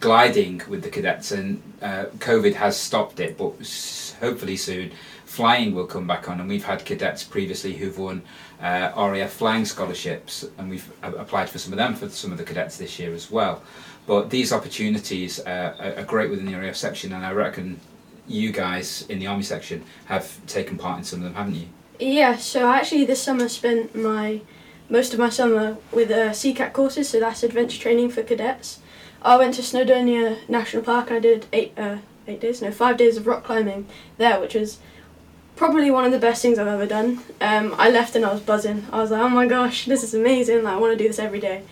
gliding 0.00 0.62
with 0.68 0.82
the 0.82 0.90
cadets, 0.90 1.32
and 1.32 1.62
uh, 1.80 2.06
COVID 2.18 2.54
has 2.54 2.76
stopped 2.76 3.20
it, 3.20 3.36
but 3.36 3.52
hopefully 4.20 4.56
soon 4.56 4.92
flying 5.24 5.74
will 5.74 5.86
come 5.86 6.06
back 6.06 6.28
on. 6.28 6.40
And 6.40 6.48
we've 6.48 6.64
had 6.64 6.84
cadets 6.84 7.24
previously 7.24 7.72
who've 7.72 7.98
won 7.98 8.22
uh, 8.60 8.92
RAF 8.96 9.32
flying 9.32 9.64
scholarships, 9.64 10.44
and 10.58 10.70
we've 10.70 10.90
applied 11.02 11.48
for 11.48 11.58
some 11.58 11.72
of 11.72 11.78
them 11.78 11.94
for 11.94 12.08
some 12.08 12.32
of 12.32 12.38
the 12.38 12.44
cadets 12.44 12.76
this 12.76 12.98
year 12.98 13.14
as 13.14 13.30
well. 13.30 13.62
But 14.06 14.30
these 14.30 14.52
opportunities 14.52 15.40
uh, 15.40 15.94
are 15.98 16.04
great 16.04 16.30
within 16.30 16.46
the 16.46 16.54
RAF 16.54 16.76
section, 16.76 17.12
and 17.12 17.24
I 17.24 17.32
reckon 17.32 17.80
you 18.28 18.52
guys 18.52 19.06
in 19.08 19.18
the 19.18 19.26
army 19.26 19.42
section 19.42 19.84
have 20.06 20.44
taken 20.46 20.78
part 20.78 20.98
in 20.98 21.04
some 21.04 21.20
of 21.20 21.24
them, 21.24 21.34
haven't 21.34 21.54
you? 21.54 21.66
Yeah, 21.98 22.36
so 22.36 22.70
actually 22.70 23.04
this 23.04 23.22
summer 23.22 23.48
spent 23.48 23.94
my 23.94 24.40
most 24.88 25.14
of 25.14 25.18
my 25.18 25.30
summer 25.30 25.78
with 25.90 26.10
uh, 26.10 26.30
CCAT 26.30 26.72
courses, 26.72 27.08
so 27.08 27.20
that's 27.20 27.42
adventure 27.42 27.80
training 27.80 28.10
for 28.10 28.22
cadets. 28.22 28.80
I 29.24 29.36
went 29.36 29.54
to 29.54 29.62
Snowdonia 29.62 30.48
National 30.48 30.82
Park 30.82 31.10
I 31.10 31.20
did 31.20 31.46
eight 31.52 31.72
uh, 31.76 31.98
eight 32.26 32.40
days, 32.40 32.60
no 32.60 32.70
five 32.70 32.96
days 32.96 33.16
of 33.16 33.26
rock 33.26 33.44
climbing 33.44 33.86
there, 34.18 34.40
which 34.40 34.54
was 34.54 34.78
probably 35.56 35.90
one 35.90 36.04
of 36.04 36.12
the 36.12 36.18
best 36.18 36.42
things 36.42 36.58
I've 36.58 36.66
ever 36.66 36.86
done. 36.86 37.20
Um, 37.40 37.74
I 37.78 37.90
left 37.90 38.16
and 38.16 38.24
I 38.24 38.32
was 38.32 38.40
buzzing. 38.40 38.86
I 38.90 38.98
was 38.98 39.10
like, 39.10 39.20
oh 39.20 39.28
my 39.28 39.46
gosh, 39.46 39.84
this 39.84 40.02
is 40.02 40.14
amazing! 40.14 40.64
Like, 40.64 40.74
I 40.74 40.78
want 40.78 40.96
to 40.96 41.02
do 41.02 41.08
this 41.08 41.18
every 41.18 41.40
day. 41.40 41.62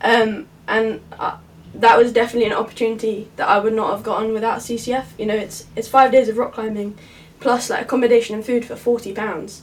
Um, 0.00 0.46
and 0.68 1.00
I, 1.18 1.38
that 1.74 1.98
was 1.98 2.12
definitely 2.12 2.50
an 2.50 2.56
opportunity 2.56 3.28
that 3.36 3.48
I 3.48 3.58
would 3.58 3.72
not 3.72 3.90
have 3.90 4.04
gotten 4.04 4.32
without 4.32 4.60
CCF. 4.60 5.06
You 5.18 5.26
know, 5.26 5.34
it's 5.34 5.66
it's 5.74 5.88
five 5.88 6.12
days 6.12 6.28
of 6.28 6.38
rock 6.38 6.52
climbing, 6.52 6.96
plus 7.40 7.70
like 7.70 7.82
accommodation 7.82 8.36
and 8.36 8.44
food 8.44 8.64
for 8.64 8.76
forty 8.76 9.12
pounds. 9.12 9.62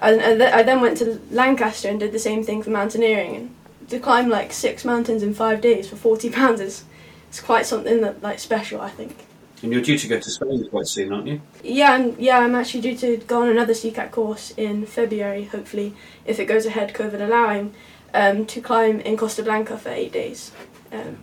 And, 0.00 0.40
I 0.40 0.62
then 0.62 0.80
went 0.80 0.96
to 0.98 1.20
Lancaster 1.30 1.88
and 1.88 1.98
did 1.98 2.12
the 2.12 2.20
same 2.20 2.44
thing 2.44 2.62
for 2.62 2.70
mountaineering. 2.70 3.34
And 3.34 3.56
to 3.88 3.98
climb 3.98 4.28
like 4.28 4.52
six 4.52 4.84
mountains 4.84 5.22
in 5.22 5.34
five 5.34 5.60
days 5.60 5.88
for 5.88 5.96
forty 5.96 6.30
pounds 6.30 6.60
is, 6.60 6.84
is 7.32 7.40
quite 7.40 7.66
something 7.66 8.00
that 8.00 8.22
like 8.22 8.38
special. 8.38 8.80
I 8.80 8.90
think. 8.90 9.16
And 9.62 9.72
you're 9.72 9.82
due 9.82 9.98
to 9.98 10.06
go 10.06 10.20
to 10.20 10.30
Spain 10.30 10.68
quite 10.70 10.86
soon, 10.86 11.12
aren't 11.12 11.26
you? 11.26 11.40
Yeah, 11.64 11.96
and 11.96 12.16
yeah, 12.18 12.38
I'm 12.38 12.54
actually 12.54 12.80
due 12.80 12.96
to 12.98 13.16
go 13.16 13.42
on 13.42 13.48
another 13.48 13.72
CCAT 13.72 14.12
course 14.12 14.52
in 14.56 14.86
February, 14.86 15.44
hopefully, 15.44 15.94
if 16.24 16.38
it 16.38 16.44
goes 16.44 16.64
ahead, 16.64 16.94
COVID 16.94 17.20
allowing, 17.20 17.74
um, 18.14 18.46
to 18.46 18.60
climb 18.60 19.00
in 19.00 19.16
Costa 19.16 19.42
Blanca 19.42 19.76
for 19.76 19.88
eight 19.88 20.12
days. 20.12 20.52
Um, 20.92 21.18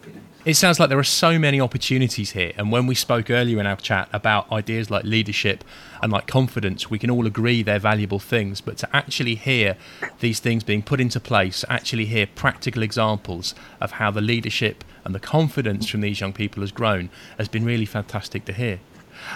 It 0.45 0.53
sounds 0.53 0.79
like 0.79 0.89
there 0.89 0.99
are 0.99 1.03
so 1.03 1.39
many 1.39 1.59
opportunities 1.59 2.33
here. 2.33 2.51
And 2.55 2.71
when 2.71 2.85
we 2.85 2.93
spoke 2.93 3.31
earlier 3.31 3.59
in 3.59 3.65
our 3.65 3.77
chat 3.77 4.09
about 4.13 4.51
ideas 4.51 4.91
like 4.91 5.03
leadership 5.03 5.63
and 6.03 6.11
like 6.11 6.27
confidence, 6.27 6.87
we 6.87 6.99
can 6.99 7.09
all 7.09 7.25
agree 7.25 7.63
they're 7.63 7.79
valuable 7.79 8.19
things. 8.19 8.61
But 8.61 8.77
to 8.77 8.95
actually 8.95 9.33
hear 9.33 9.75
these 10.19 10.39
things 10.39 10.63
being 10.63 10.83
put 10.83 11.01
into 11.01 11.19
place, 11.19 11.65
actually 11.67 12.05
hear 12.05 12.27
practical 12.27 12.83
examples 12.83 13.55
of 13.81 13.93
how 13.93 14.11
the 14.11 14.21
leadership 14.21 14.83
and 15.03 15.15
the 15.15 15.19
confidence 15.19 15.89
from 15.89 16.01
these 16.01 16.21
young 16.21 16.31
people 16.31 16.61
has 16.61 16.71
grown 16.71 17.09
has 17.39 17.47
been 17.47 17.65
really 17.65 17.87
fantastic 17.87 18.45
to 18.45 18.53
hear. 18.53 18.79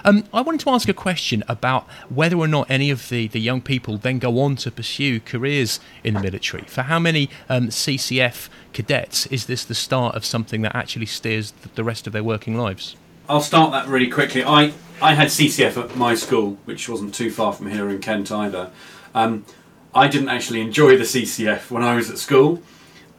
Um, 0.03 0.23
I 0.33 0.41
wanted 0.41 0.61
to 0.61 0.69
ask 0.69 0.87
a 0.87 0.93
question 0.93 1.43
about 1.47 1.87
whether 2.09 2.37
or 2.37 2.47
not 2.47 2.69
any 2.69 2.89
of 2.89 3.09
the, 3.09 3.27
the 3.27 3.39
young 3.39 3.61
people 3.61 3.97
then 3.97 4.19
go 4.19 4.39
on 4.39 4.55
to 4.57 4.71
pursue 4.71 5.19
careers 5.19 5.79
in 6.03 6.13
the 6.13 6.19
military. 6.19 6.63
For 6.63 6.83
how 6.83 6.99
many 6.99 7.29
um, 7.49 7.69
CCF 7.69 8.49
cadets 8.73 9.25
is 9.27 9.45
this 9.45 9.65
the 9.65 9.75
start 9.75 10.15
of 10.15 10.25
something 10.25 10.61
that 10.61 10.75
actually 10.75 11.05
steers 11.05 11.53
the 11.75 11.83
rest 11.83 12.07
of 12.07 12.13
their 12.13 12.23
working 12.23 12.57
lives? 12.57 12.95
I'll 13.27 13.41
start 13.41 13.71
that 13.71 13.87
really 13.87 14.09
quickly. 14.09 14.43
I, 14.43 14.73
I 15.01 15.13
had 15.13 15.27
CCF 15.27 15.77
at 15.77 15.95
my 15.95 16.15
school, 16.15 16.57
which 16.65 16.89
wasn't 16.89 17.13
too 17.13 17.29
far 17.29 17.53
from 17.53 17.69
here 17.69 17.89
in 17.89 17.99
Kent 17.99 18.31
either. 18.31 18.71
Um, 19.13 19.45
I 19.93 20.07
didn't 20.07 20.29
actually 20.29 20.61
enjoy 20.61 20.97
the 20.97 21.03
CCF 21.03 21.71
when 21.71 21.83
I 21.83 21.95
was 21.95 22.09
at 22.09 22.17
school, 22.17 22.61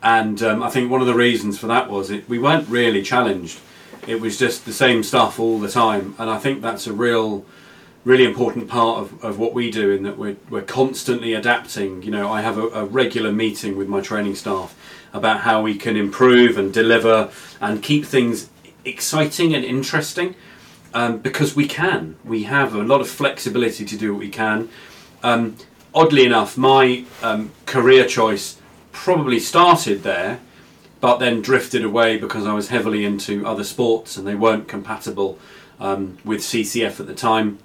and 0.03 0.43
um, 0.43 0.63
I 0.63 0.71
think 0.71 0.91
one 0.91 1.01
of 1.01 1.07
the 1.07 1.15
reasons 1.15 1.59
for 1.59 1.67
that 1.67 1.91
was 1.91 2.11
it, 2.11 2.29
we 2.29 2.39
weren't 2.39 2.69
really 2.69 3.03
challenged. 3.03 3.61
It 4.07 4.21
was 4.21 4.39
just 4.39 4.65
the 4.65 4.73
same 4.73 5.03
stuff 5.03 5.39
all 5.39 5.59
the 5.59 5.69
time, 5.69 6.15
and 6.19 6.31
I 6.31 6.39
think 6.39 6.63
that's 6.63 6.87
a 6.87 6.93
real, 6.93 7.45
really 8.05 8.25
important 8.25 8.69
part 8.69 8.99
of, 9.01 9.25
of 9.25 9.39
what 9.39 9.53
we 9.53 9.71
do 9.71 9.91
in 9.91 10.03
that 10.05 10.17
we're, 10.17 10.37
we're 10.49 10.63
constantly 10.63 11.35
adapting. 11.35 12.03
You 12.03 12.11
know, 12.11 12.33
I 12.33 12.41
have 12.41 12.59
a, 12.59 12.69
a 12.69 12.85
regular 12.85 13.33
meeting 13.33 13.77
with 13.77 13.89
my 13.89 14.01
training 14.01 14.35
staff 14.35 14.75
about 15.13 15.41
how 15.41 15.63
we 15.63 15.77
can 15.77 15.97
improve 15.97 16.57
and 16.57 16.73
deliver 16.73 17.31
and 17.61 17.83
keep 17.83 18.05
things 18.05 18.49
exciting 18.85 19.55
and 19.55 19.65
interesting 19.65 20.35
um, 20.95 21.19
because 21.19 21.55
we 21.55 21.67
can. 21.67 22.17
We 22.25 22.45
have 22.45 22.75
a 22.75 22.83
lot 22.83 23.01
of 23.01 23.09
flexibility 23.09 23.85
to 23.85 23.97
do 23.97 24.13
what 24.15 24.21
we 24.21 24.31
can. 24.31 24.69
Um, 25.23 25.57
oddly 25.95 26.25
enough, 26.25 26.57
my 26.57 27.05
um, 27.23 27.53
career 27.67 28.07
choice 28.07 28.59
probably 28.93 29.39
started 29.39 30.03
there, 30.03 30.41
but 31.01 31.19
then 31.19 31.41
drifted 31.41 31.85
away 31.85 32.17
because 32.19 32.47
I 32.47 32.53
was 32.53 32.69
heavily 32.69 33.05
into 33.05 33.47
other 33.47 33.65
sports 33.65 34.17
and 34.17 34.27
they 34.27 34.35
weren't 34.35 34.69
compatible 34.69 35.39
um, 35.79 36.19
with 36.25 36.41
CCF 36.41 37.01
at 37.01 37.07
the 37.07 37.15
time. 37.15 37.59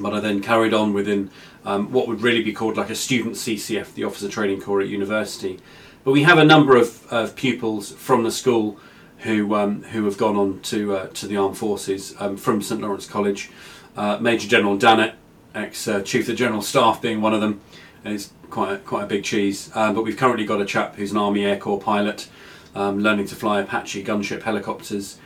But 0.00 0.12
I 0.12 0.20
then 0.20 0.42
carried 0.42 0.74
on 0.74 0.92
within 0.92 1.30
um, 1.64 1.90
what 1.92 2.08
would 2.08 2.22
really 2.22 2.42
be 2.42 2.52
called 2.52 2.76
like 2.76 2.90
a 2.90 2.94
student 2.94 3.36
CCF, 3.36 3.94
the 3.94 4.04
Officer 4.04 4.28
Training 4.28 4.60
Corps 4.60 4.80
at 4.80 4.88
university. 4.88 5.60
But 6.04 6.12
we 6.12 6.24
have 6.24 6.38
a 6.38 6.44
number 6.44 6.76
of, 6.76 7.06
of 7.12 7.34
pupils 7.34 7.92
from 7.92 8.24
the 8.24 8.30
school 8.30 8.78
who 9.18 9.54
um, 9.54 9.82
who 9.84 10.04
have 10.04 10.18
gone 10.18 10.36
on 10.36 10.60
to 10.60 10.96
uh, 10.96 11.06
to 11.08 11.26
the 11.26 11.36
armed 11.36 11.58
forces 11.58 12.14
um, 12.20 12.36
from 12.36 12.62
St 12.62 12.80
Lawrence 12.80 13.06
College. 13.06 13.50
Uh, 13.96 14.18
Major 14.20 14.46
General 14.46 14.76
Dannatt, 14.76 15.14
ex 15.54 15.88
uh, 15.88 16.02
Chief 16.02 16.28
of 16.28 16.36
General 16.36 16.62
Staff, 16.62 17.00
being 17.00 17.20
one 17.22 17.32
of 17.32 17.40
them, 17.40 17.60
is 18.04 18.30
quite 18.50 18.72
a, 18.74 18.78
quite 18.78 19.04
a 19.04 19.06
big 19.06 19.24
cheese. 19.24 19.70
Um, 19.74 19.94
but 19.94 20.02
we've 20.04 20.16
currently 20.16 20.44
got 20.44 20.60
a 20.60 20.66
chap 20.66 20.96
who's 20.96 21.12
an 21.12 21.16
Army 21.16 21.44
Air 21.44 21.56
Corps 21.56 21.80
pilot, 21.80 22.28
um, 22.76 23.00
learning 23.00 23.26
to 23.26 23.34
fly 23.34 23.60
Apache 23.60 24.04
gunship 24.04 24.42
helicopters. 24.42 25.18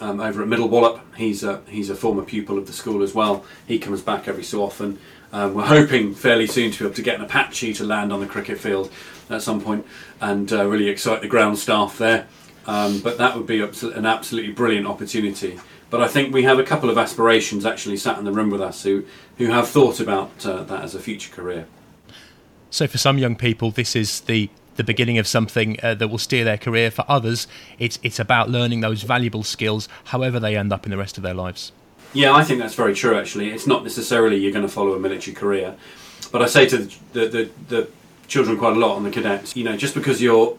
Um, 0.00 0.20
over 0.20 0.40
at 0.42 0.48
Middle 0.48 0.68
Wallop, 0.68 1.00
he's 1.16 1.42
a 1.42 1.62
he's 1.68 1.90
a 1.90 1.96
former 1.96 2.22
pupil 2.22 2.58
of 2.58 2.66
the 2.66 2.72
school 2.72 3.02
as 3.02 3.12
well. 3.12 3.44
He 3.66 3.78
comes 3.78 4.02
back 4.02 4.28
every 4.28 4.44
so 4.44 4.62
often. 4.62 4.98
Um, 5.32 5.54
we're 5.54 5.66
hoping 5.66 6.14
fairly 6.14 6.46
soon 6.46 6.70
to 6.72 6.78
be 6.78 6.84
able 6.84 6.94
to 6.94 7.02
get 7.02 7.16
an 7.16 7.24
Apache 7.24 7.74
to 7.74 7.84
land 7.84 8.12
on 8.12 8.20
the 8.20 8.26
cricket 8.26 8.58
field 8.58 8.90
at 9.28 9.42
some 9.42 9.60
point 9.60 9.86
and 10.20 10.52
uh, 10.52 10.66
really 10.66 10.88
excite 10.88 11.22
the 11.22 11.28
ground 11.28 11.58
staff 11.58 11.98
there. 11.98 12.26
Um, 12.66 13.00
but 13.00 13.18
that 13.18 13.36
would 13.36 13.46
be 13.46 13.60
an 13.60 14.06
absolutely 14.06 14.52
brilliant 14.52 14.86
opportunity. 14.86 15.58
But 15.88 16.02
I 16.02 16.08
think 16.08 16.32
we 16.32 16.44
have 16.44 16.58
a 16.58 16.64
couple 16.64 16.90
of 16.90 16.98
aspirations 16.98 17.64
actually 17.64 17.96
sat 17.96 18.18
in 18.18 18.24
the 18.24 18.32
room 18.32 18.50
with 18.50 18.60
us 18.60 18.82
who, 18.82 19.04
who 19.38 19.46
have 19.46 19.68
thought 19.68 19.98
about 20.00 20.46
uh, 20.46 20.62
that 20.64 20.84
as 20.84 20.94
a 20.94 21.00
future 21.00 21.32
career. 21.32 21.66
So 22.70 22.86
for 22.86 22.98
some 22.98 23.18
young 23.18 23.34
people, 23.34 23.70
this 23.70 23.96
is 23.96 24.20
the 24.20 24.50
the 24.80 24.84
beginning 24.92 25.18
of 25.18 25.26
something 25.26 25.76
uh, 25.82 25.94
that 25.94 26.08
will 26.08 26.18
steer 26.18 26.42
their 26.42 26.56
career. 26.56 26.90
For 26.90 27.04
others, 27.06 27.46
it's 27.78 27.98
it's 28.02 28.18
about 28.18 28.48
learning 28.48 28.80
those 28.80 29.02
valuable 29.02 29.42
skills, 29.42 29.88
however 30.04 30.40
they 30.40 30.56
end 30.56 30.72
up 30.72 30.86
in 30.86 30.90
the 30.90 30.96
rest 30.96 31.18
of 31.18 31.22
their 31.22 31.34
lives. 31.34 31.72
Yeah, 32.12 32.34
I 32.34 32.42
think 32.42 32.58
that's 32.60 32.74
very 32.74 32.94
true. 32.94 33.18
Actually, 33.18 33.50
it's 33.50 33.66
not 33.66 33.84
necessarily 33.84 34.36
you're 34.36 34.52
going 34.52 34.66
to 34.66 34.72
follow 34.72 34.94
a 34.94 34.98
military 34.98 35.34
career, 35.34 35.76
but 36.32 36.40
I 36.42 36.46
say 36.46 36.66
to 36.68 36.78
the 36.78 36.88
the, 37.12 37.28
the, 37.28 37.50
the 37.68 37.88
children 38.26 38.56
quite 38.56 38.76
a 38.76 38.78
lot 38.78 38.96
on 38.96 39.04
the 39.04 39.10
cadets, 39.10 39.54
you 39.56 39.64
know, 39.64 39.76
just 39.76 39.94
because 39.94 40.22
you're 40.22 40.56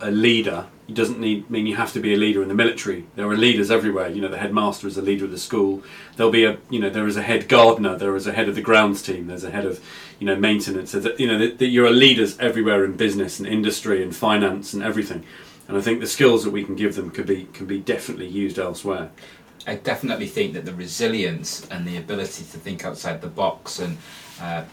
a 0.00 0.10
leader, 0.10 0.66
it 0.88 0.94
doesn't 0.94 1.20
need 1.20 1.48
mean 1.50 1.66
you 1.66 1.76
have 1.76 1.92
to 1.92 2.00
be 2.00 2.14
a 2.14 2.16
leader 2.16 2.42
in 2.42 2.48
the 2.48 2.54
military. 2.54 3.06
There 3.14 3.28
are 3.28 3.36
leaders 3.36 3.70
everywhere. 3.70 4.08
You 4.08 4.22
know, 4.22 4.28
the 4.28 4.38
headmaster 4.38 4.88
is 4.88 4.96
a 4.96 5.02
leader 5.02 5.24
of 5.24 5.30
the 5.30 5.38
school. 5.38 5.82
There'll 6.16 6.32
be 6.32 6.44
a 6.44 6.58
you 6.68 6.80
know 6.80 6.90
there 6.90 7.06
is 7.06 7.16
a 7.16 7.22
head 7.22 7.48
gardener. 7.48 7.96
There 7.96 8.16
is 8.16 8.26
a 8.26 8.32
head 8.32 8.48
of 8.48 8.54
the 8.54 8.62
grounds 8.62 9.02
team. 9.02 9.26
There's 9.26 9.44
a 9.44 9.50
head 9.50 9.64
of 9.64 9.84
you 10.18 10.26
know 10.26 10.36
maintenance. 10.36 10.94
You 10.94 11.26
know 11.26 11.38
that, 11.38 11.58
that 11.58 11.68
you're 11.68 11.86
a 11.86 11.90
leaders 11.90 12.38
everywhere 12.38 12.84
in 12.84 12.96
business 12.96 13.38
and 13.38 13.46
industry 13.46 14.02
and 14.02 14.14
finance 14.14 14.72
and 14.72 14.82
everything. 14.82 15.24
And 15.68 15.76
I 15.76 15.80
think 15.80 16.00
the 16.00 16.06
skills 16.08 16.42
that 16.44 16.50
we 16.50 16.64
can 16.64 16.74
give 16.74 16.96
them 16.96 17.10
could 17.10 17.26
be 17.26 17.44
can 17.52 17.66
be 17.66 17.78
definitely 17.78 18.26
used 18.26 18.58
elsewhere. 18.58 19.10
I 19.66 19.76
definitely 19.76 20.26
think 20.26 20.54
that 20.54 20.64
the 20.64 20.74
resilience 20.74 21.66
and 21.68 21.86
the 21.86 21.98
ability 21.98 22.44
to 22.44 22.58
think 22.58 22.84
outside 22.84 23.20
the 23.20 23.28
box 23.28 23.78
and 23.78 23.98
uh, 24.40 24.64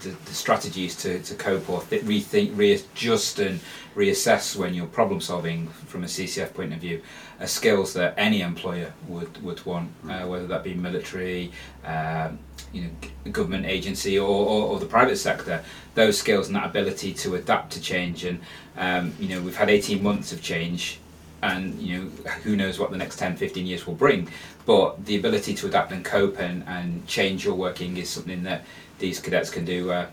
the, 0.00 0.08
the 0.08 0.34
strategies 0.34 0.96
to, 0.96 1.20
to 1.20 1.34
cope 1.34 1.68
or 1.68 1.82
th- 1.82 2.02
rethink, 2.02 2.56
readjust, 2.56 3.38
and 3.38 3.60
reassess 3.94 4.56
when 4.56 4.74
you're 4.74 4.86
problem 4.86 5.20
solving 5.20 5.66
from 5.68 6.04
a 6.04 6.06
CCF 6.06 6.54
point 6.54 6.72
of 6.72 6.78
view 6.78 7.02
are 7.40 7.46
skills 7.46 7.92
that 7.94 8.14
any 8.16 8.42
employer 8.42 8.92
would, 9.08 9.42
would 9.42 9.64
want, 9.66 9.90
uh, 10.08 10.26
whether 10.26 10.46
that 10.46 10.62
be 10.62 10.74
military, 10.74 11.50
um, 11.84 12.38
you 12.72 12.82
know, 12.82 13.30
government 13.32 13.66
agency, 13.66 14.18
or, 14.18 14.28
or, 14.28 14.66
or 14.68 14.80
the 14.80 14.86
private 14.86 15.16
sector. 15.16 15.62
Those 15.94 16.18
skills 16.18 16.46
and 16.46 16.56
that 16.56 16.66
ability 16.66 17.12
to 17.14 17.34
adapt 17.34 17.72
to 17.72 17.80
change, 17.80 18.24
and 18.24 18.40
um, 18.76 19.14
you 19.18 19.28
know, 19.28 19.42
we've 19.42 19.56
had 19.56 19.70
18 19.70 20.02
months 20.02 20.32
of 20.32 20.42
change 20.42 20.98
and 21.42 21.80
you 21.80 21.96
know 21.96 22.30
who 22.42 22.54
knows 22.54 22.78
what 22.78 22.90
the 22.90 22.98
next 22.98 23.18
10 23.18 23.36
15 23.36 23.66
years 23.66 23.86
will 23.86 23.94
bring. 23.94 24.28
But 24.66 25.04
the 25.06 25.16
ability 25.16 25.54
to 25.54 25.66
adapt 25.66 25.90
and 25.90 26.04
cope 26.04 26.38
and, 26.38 26.62
and 26.66 27.06
change 27.06 27.44
your 27.44 27.54
working 27.54 27.96
is 27.96 28.10
something 28.10 28.42
that 28.44 28.64
these 28.98 29.18
cadets 29.18 29.50
can 29.50 29.64
do 29.64 29.90
uh, 29.90 30.06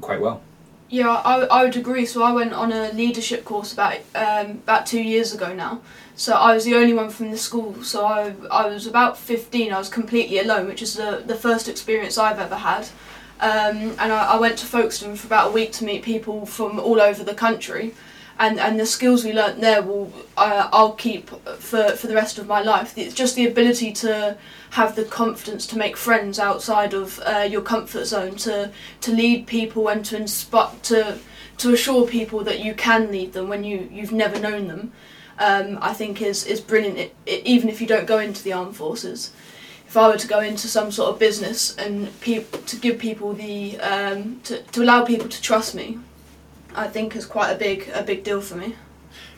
quite 0.00 0.20
well 0.20 0.42
Yeah, 0.92 1.08
I, 1.08 1.46
I 1.46 1.64
would 1.64 1.74
agree. 1.78 2.04
So 2.04 2.22
I 2.22 2.32
went 2.32 2.52
on 2.52 2.70
a 2.70 2.92
leadership 2.92 3.46
course 3.46 3.72
about 3.72 3.96
um, 4.14 4.50
about 4.50 4.84
two 4.84 5.02
years 5.02 5.32
ago 5.32 5.54
now. 5.54 5.80
So 6.16 6.34
I 6.34 6.52
was 6.52 6.66
the 6.66 6.74
only 6.74 6.92
one 6.92 7.08
from 7.08 7.30
the 7.30 7.38
school. 7.38 7.82
So 7.82 8.04
I, 8.04 8.34
I 8.50 8.66
was 8.66 8.86
about 8.86 9.16
15. 9.16 9.72
I 9.72 9.78
was 9.78 9.88
completely 9.88 10.38
alone, 10.38 10.66
which 10.66 10.82
is 10.82 10.92
the, 10.92 11.22
the 11.26 11.34
first 11.34 11.66
experience 11.66 12.18
I've 12.18 12.38
ever 12.38 12.56
had. 12.56 12.82
Um, 13.40 13.96
and 13.98 14.12
I, 14.12 14.34
I 14.34 14.38
went 14.38 14.58
to 14.58 14.66
Folkestone 14.66 15.16
for 15.16 15.26
about 15.28 15.48
a 15.48 15.52
week 15.52 15.72
to 15.72 15.84
meet 15.84 16.02
people 16.02 16.44
from 16.44 16.78
all 16.78 17.00
over 17.00 17.24
the 17.24 17.34
country. 17.34 17.94
And, 18.44 18.58
and 18.58 18.74
the 18.80 18.86
skills 18.86 19.24
we 19.24 19.32
learnt 19.32 19.60
there 19.60 19.82
will 19.82 20.12
uh, 20.36 20.68
I'll 20.72 20.94
keep 20.94 21.30
for, 21.68 21.90
for 21.90 22.06
the 22.08 22.14
rest 22.22 22.38
of 22.40 22.48
my 22.48 22.60
life. 22.60 22.98
It's 22.98 23.14
just 23.14 23.36
the 23.36 23.46
ability 23.46 23.92
to 24.04 24.36
have 24.70 24.96
the 24.96 25.04
confidence 25.04 25.64
to 25.68 25.78
make 25.78 25.96
friends 25.96 26.40
outside 26.40 26.92
of 26.92 27.20
uh, 27.20 27.46
your 27.48 27.62
comfort 27.62 28.06
zone, 28.06 28.34
to 28.36 28.72
to 29.02 29.12
lead 29.12 29.46
people 29.46 29.88
and 29.88 30.04
to 30.06 30.16
inspire 30.16 30.72
to 30.90 31.18
to 31.58 31.72
assure 31.72 32.04
people 32.18 32.40
that 32.42 32.58
you 32.64 32.74
can 32.74 33.12
lead 33.12 33.32
them 33.32 33.48
when 33.48 33.62
you 33.62 33.88
you've 33.92 34.16
never 34.24 34.40
known 34.40 34.66
them. 34.66 34.92
Um, 35.38 35.78
I 35.80 35.92
think 35.94 36.20
is 36.20 36.44
is 36.44 36.60
brilliant. 36.60 36.98
It, 36.98 37.14
it, 37.26 37.46
even 37.46 37.68
if 37.68 37.80
you 37.80 37.86
don't 37.86 38.08
go 38.08 38.18
into 38.18 38.42
the 38.42 38.52
armed 38.54 38.74
forces, 38.74 39.30
if 39.86 39.96
I 39.96 40.08
were 40.08 40.18
to 40.18 40.28
go 40.28 40.40
into 40.40 40.66
some 40.66 40.90
sort 40.90 41.10
of 41.12 41.18
business 41.20 41.76
and 41.76 42.08
peop- 42.20 42.66
to 42.66 42.76
give 42.76 42.98
people 42.98 43.34
the 43.34 43.78
um, 43.78 44.40
to, 44.44 44.62
to 44.72 44.82
allow 44.82 45.04
people 45.04 45.28
to 45.28 45.40
trust 45.42 45.74
me, 45.76 45.98
I 46.74 46.88
think 46.88 47.16
is 47.16 47.26
quite 47.26 47.50
a 47.50 47.58
big 47.58 47.88
a 47.94 48.02
big 48.02 48.24
deal 48.24 48.40
for 48.40 48.56
me. 48.56 48.76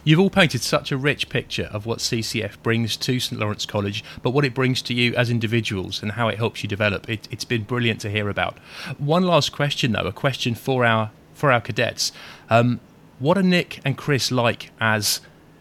You've 0.07 0.21
all 0.21 0.31
painted 0.31 0.61
such 0.61 0.93
a 0.93 0.99
rich 0.99 1.31
picture 1.31 1.69
of 1.73 1.87
what 1.87 1.99
CCF 1.99 2.63
brings 2.63 2.97
to 2.99 3.19
St 3.19 3.41
Lawrence 3.41 3.65
College, 3.65 4.05
but 4.23 4.31
what 4.31 4.45
it 4.45 4.53
brings 4.53 4.83
to 4.83 4.95
you 4.95 5.15
as 5.15 5.31
individuals 5.31 6.03
and 6.03 6.13
how 6.13 6.29
it 6.29 6.37
helps 6.37 6.63
you 6.63 6.69
develop. 6.69 7.09
It, 7.09 7.27
it's 7.31 7.47
been 7.47 7.63
brilliant 7.63 8.03
to 8.03 8.11
hear 8.11 8.29
about. 8.29 8.59
One 8.99 9.23
last 9.23 9.51
question, 9.51 9.93
though, 9.93 10.07
a 10.07 10.13
question 10.13 10.55
for 10.55 10.85
our 10.85 11.11
for 11.33 11.51
our 11.51 11.61
cadets. 11.61 12.13
Um, 12.51 12.81
what 13.19 13.39
are 13.39 13.43
Nick 13.43 13.81
and 13.85 13.97
Chris 13.97 14.31
like 14.31 14.71
as 14.81 15.21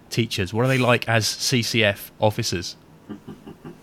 teachers? 0.09 0.53
What 0.53 0.65
are 0.65 0.67
they 0.67 0.77
like 0.77 1.07
as 1.07 1.25
CCF 1.25 2.12
officers? 2.19 2.75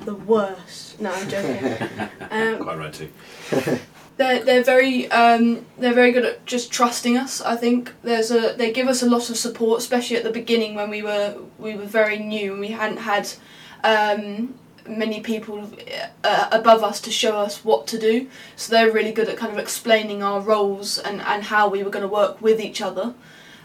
The 0.00 0.14
worst. 0.14 1.00
No, 1.00 1.12
I'm 1.12 1.28
joking. 1.28 1.88
um, 2.30 2.58
Quite 2.62 2.78
right 2.78 2.92
too. 2.92 3.10
They're, 4.20 4.44
they're 4.44 4.62
very 4.62 5.10
um, 5.10 5.64
they're 5.78 5.94
very 5.94 6.12
good 6.12 6.26
at 6.26 6.44
just 6.44 6.70
trusting 6.70 7.16
us. 7.16 7.40
I 7.40 7.56
think 7.56 7.94
there's 8.02 8.30
a 8.30 8.54
they 8.60 8.70
give 8.70 8.86
us 8.86 9.02
a 9.02 9.08
lot 9.14 9.30
of 9.30 9.36
support, 9.38 9.78
especially 9.78 10.18
at 10.18 10.24
the 10.24 10.30
beginning 10.40 10.74
when 10.74 10.90
we 10.90 11.00
were 11.02 11.28
we 11.58 11.74
were 11.74 11.86
very 11.86 12.18
new 12.18 12.52
and 12.52 12.60
we 12.60 12.72
hadn't 12.80 12.98
had 12.98 13.24
um, 13.82 14.54
many 14.86 15.20
people 15.20 15.70
uh, 16.22 16.48
above 16.52 16.82
us 16.84 17.00
to 17.00 17.10
show 17.10 17.38
us 17.38 17.64
what 17.64 17.86
to 17.86 17.98
do. 17.98 18.28
So 18.56 18.66
they're 18.72 18.92
really 18.92 19.12
good 19.12 19.28
at 19.30 19.38
kind 19.38 19.52
of 19.52 19.58
explaining 19.58 20.22
our 20.22 20.40
roles 20.40 20.98
and, 20.98 21.22
and 21.22 21.44
how 21.44 21.70
we 21.70 21.82
were 21.82 21.90
going 21.90 22.08
to 22.08 22.14
work 22.22 22.42
with 22.42 22.60
each 22.60 22.82
other. 22.82 23.14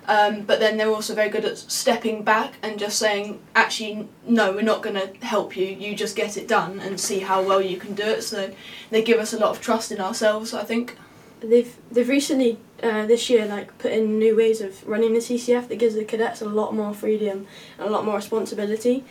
Um, 0.08 0.44
but 0.44 0.60
then 0.60 0.78
they're 0.78 0.90
also 0.90 1.16
very 1.16 1.30
good 1.30 1.46
at 1.46 1.58
stepping 1.58 2.24
back 2.24 2.54
and 2.62 2.78
just 2.78 3.00
saying, 3.00 3.40
actually, 3.56 4.08
no, 4.28 4.52
we're 4.52 4.62
not 4.62 4.84
going 4.84 4.96
to 4.96 5.26
help 5.26 5.58
you. 5.58 5.66
You 5.66 5.96
just 5.96 6.16
get 6.16 6.38
it 6.38 6.48
done 6.48 6.80
and 6.80 7.00
see 7.00 7.20
how 7.20 7.42
well 7.42 7.62
you 7.62 7.78
can 7.78 7.96
do 7.96 8.04
it. 8.04 8.22
So 8.24 8.54
they 8.92 9.02
give 9.04 9.20
us 9.20 9.34
a 9.34 9.40
lot 9.40 9.50
of 9.50 9.62
trust 9.62 9.92
in 9.92 10.00
ourselves, 10.00 10.54
I 10.54 10.64
think. 10.64 10.98
they've 11.42 11.76
they've 11.92 12.10
recently 12.10 12.58
uh, 12.84 13.06
this 13.06 13.30
year 13.30 13.46
like 13.46 13.78
put 13.78 13.92
in 13.92 14.20
new 14.20 14.36
ways 14.36 14.62
of 14.62 14.86
running 14.88 15.14
the 15.14 15.20
CCF 15.20 15.68
that 15.68 15.78
gives 15.78 15.96
the 15.96 16.04
cadets 16.04 16.42
a 16.42 16.46
lot 16.46 16.74
more 16.74 16.94
freedom 16.94 17.48
and 17.78 17.88
a 17.88 17.92
lot 17.92 18.06
more 18.06 18.16
responsibility. 18.16 19.04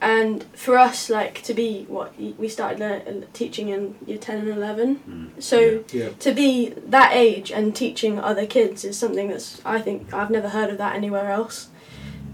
And 0.00 0.44
for 0.52 0.76
us, 0.78 1.08
like 1.08 1.42
to 1.44 1.54
be 1.54 1.86
what 1.88 2.12
we 2.18 2.48
started 2.48 2.78
lear- 2.78 3.24
teaching 3.32 3.68
in 3.70 3.94
year 4.06 4.18
ten 4.18 4.38
and 4.40 4.48
eleven, 4.48 5.32
so 5.38 5.82
Yeah. 5.90 6.10
to 6.20 6.32
be 6.32 6.74
that 6.86 7.12
age 7.14 7.50
and 7.50 7.74
teaching 7.74 8.18
other 8.20 8.46
kids 8.46 8.84
is 8.84 8.98
something 8.98 9.28
that's 9.28 9.60
I 9.64 9.80
think 9.80 10.12
I've 10.12 10.30
never 10.30 10.50
heard 10.50 10.68
of 10.70 10.76
that 10.78 10.94
anywhere 10.94 11.30
else. 11.30 11.68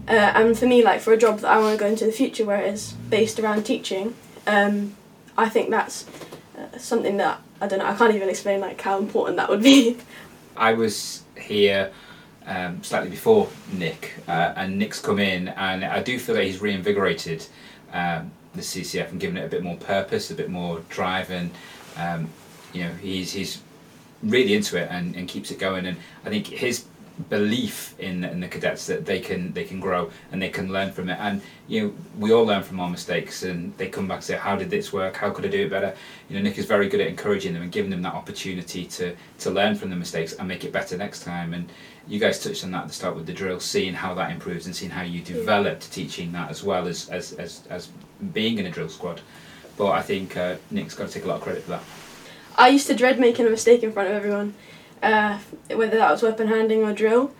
Uh, 0.07 0.11
and 0.11 0.59
for 0.59 0.65
me, 0.65 0.83
like 0.83 0.99
for 0.99 1.13
a 1.13 1.17
job 1.17 1.39
that 1.39 1.49
I 1.51 1.57
want 1.59 1.77
to 1.77 1.83
go 1.83 1.89
into 1.89 2.05
the 2.05 2.11
future 2.11 2.43
where 2.43 2.61
it 2.61 2.73
is 2.73 2.91
based 3.09 3.39
around 3.39 3.63
teaching, 3.65 4.13
um, 4.45 4.95
I 5.37 5.47
think 5.47 5.69
that's 5.69 6.05
uh, 6.57 6.77
something 6.77 7.15
that 7.17 7.39
I 7.61 7.67
don't 7.67 7.79
know. 7.79 7.85
I 7.85 7.95
can't 7.95 8.13
even 8.13 8.27
explain 8.27 8.59
like 8.59 8.81
how 8.81 8.97
important 8.97 9.37
that 9.37 9.47
would 9.49 9.63
be. 9.63 9.97
I 10.57 10.73
was 10.73 11.23
here 11.39 11.91
um, 12.45 12.83
slightly 12.83 13.09
before 13.09 13.49
Nick, 13.71 14.13
uh, 14.27 14.53
and 14.55 14.77
Nick's 14.77 14.99
come 14.99 15.19
in, 15.19 15.49
and 15.49 15.83
I 15.83 16.01
do 16.01 16.19
feel 16.19 16.35
that 16.35 16.43
he's 16.43 16.61
reinvigorated 16.61 17.45
um, 17.93 18.31
the 18.53 18.61
CCF 18.61 19.11
and 19.11 19.19
given 19.19 19.37
it 19.37 19.45
a 19.45 19.49
bit 19.49 19.63
more 19.63 19.77
purpose, 19.77 20.29
a 20.31 20.35
bit 20.35 20.49
more 20.49 20.81
drive, 20.89 21.31
and 21.31 21.51
um, 21.97 22.29
you 22.73 22.83
know 22.83 22.93
he's 22.95 23.33
he's 23.33 23.61
really 24.21 24.53
into 24.53 24.77
it 24.77 24.87
and, 24.89 25.15
and 25.15 25.27
keeps 25.27 25.51
it 25.51 25.59
going. 25.59 25.85
And 25.85 25.97
I 26.25 26.29
think 26.29 26.47
his 26.47 26.85
belief 27.29 27.93
in, 27.99 28.23
in 28.23 28.39
the 28.39 28.47
cadets 28.47 28.87
that 28.87 29.05
they 29.05 29.19
can 29.19 29.53
they 29.53 29.63
can 29.63 29.79
grow 29.79 30.09
and 30.31 30.41
they 30.41 30.49
can 30.49 30.71
learn 30.71 30.91
from 30.91 31.09
it. 31.09 31.17
And 31.19 31.41
you 31.67 31.81
know 31.81 31.93
we 32.17 32.33
all 32.33 32.45
learn 32.45 32.63
from 32.63 32.79
our 32.79 32.89
mistakes 32.89 33.43
and 33.43 33.75
they 33.77 33.87
come 33.87 34.07
back 34.07 34.17
and 34.17 34.23
say 34.23 34.37
how 34.37 34.55
did 34.55 34.69
this 34.69 34.91
work? 34.91 35.15
How 35.15 35.29
could 35.29 35.45
I 35.45 35.49
do 35.49 35.65
it 35.65 35.69
better? 35.69 35.95
You 36.29 36.37
know 36.37 36.41
Nick 36.41 36.57
is 36.57 36.65
very 36.65 36.89
good 36.89 37.01
at 37.01 37.07
encouraging 37.07 37.53
them 37.53 37.61
and 37.61 37.71
giving 37.71 37.91
them 37.91 38.01
that 38.01 38.13
opportunity 38.13 38.85
to 38.85 39.15
to 39.39 39.51
learn 39.51 39.75
from 39.75 39.89
the 39.89 39.95
mistakes 39.95 40.33
and 40.33 40.47
make 40.47 40.63
it 40.63 40.71
better 40.71 40.97
next 40.97 41.23
time. 41.23 41.53
And 41.53 41.71
you 42.07 42.19
guys 42.19 42.43
touched 42.43 42.63
on 42.63 42.71
that 42.71 42.83
at 42.83 42.87
the 42.87 42.93
start 42.93 43.15
with 43.15 43.27
the 43.27 43.33
drill 43.33 43.59
seeing 43.59 43.93
how 43.93 44.13
that 44.15 44.31
improves 44.31 44.65
and 44.65 44.75
seeing 44.75 44.91
how 44.91 45.03
you 45.03 45.21
developed 45.21 45.91
teaching 45.91 46.31
that 46.31 46.49
as 46.49 46.63
well 46.63 46.87
as 46.87 47.09
as, 47.09 47.33
as, 47.33 47.65
as 47.69 47.89
being 48.33 48.57
in 48.57 48.65
a 48.65 48.71
drill 48.71 48.89
squad. 48.89 49.21
But 49.77 49.91
I 49.91 50.01
think 50.01 50.35
uh, 50.35 50.55
Nick's 50.71 50.95
got 50.95 51.07
to 51.07 51.13
take 51.13 51.25
a 51.25 51.27
lot 51.27 51.37
of 51.37 51.41
credit 51.41 51.63
for 51.63 51.71
that. 51.71 51.83
I 52.55 52.67
used 52.69 52.87
to 52.87 52.95
dread 52.95 53.19
making 53.19 53.47
a 53.47 53.49
mistake 53.49 53.81
in 53.81 53.91
front 53.91 54.09
of 54.09 54.15
everyone, 54.15 54.53
uh, 55.03 55.37
whether 55.69 55.97
that 55.97 56.11
was 56.11 56.23
weapon 56.23 56.47
handling 56.47 56.83
or 56.83 56.93
drill. 56.93 57.31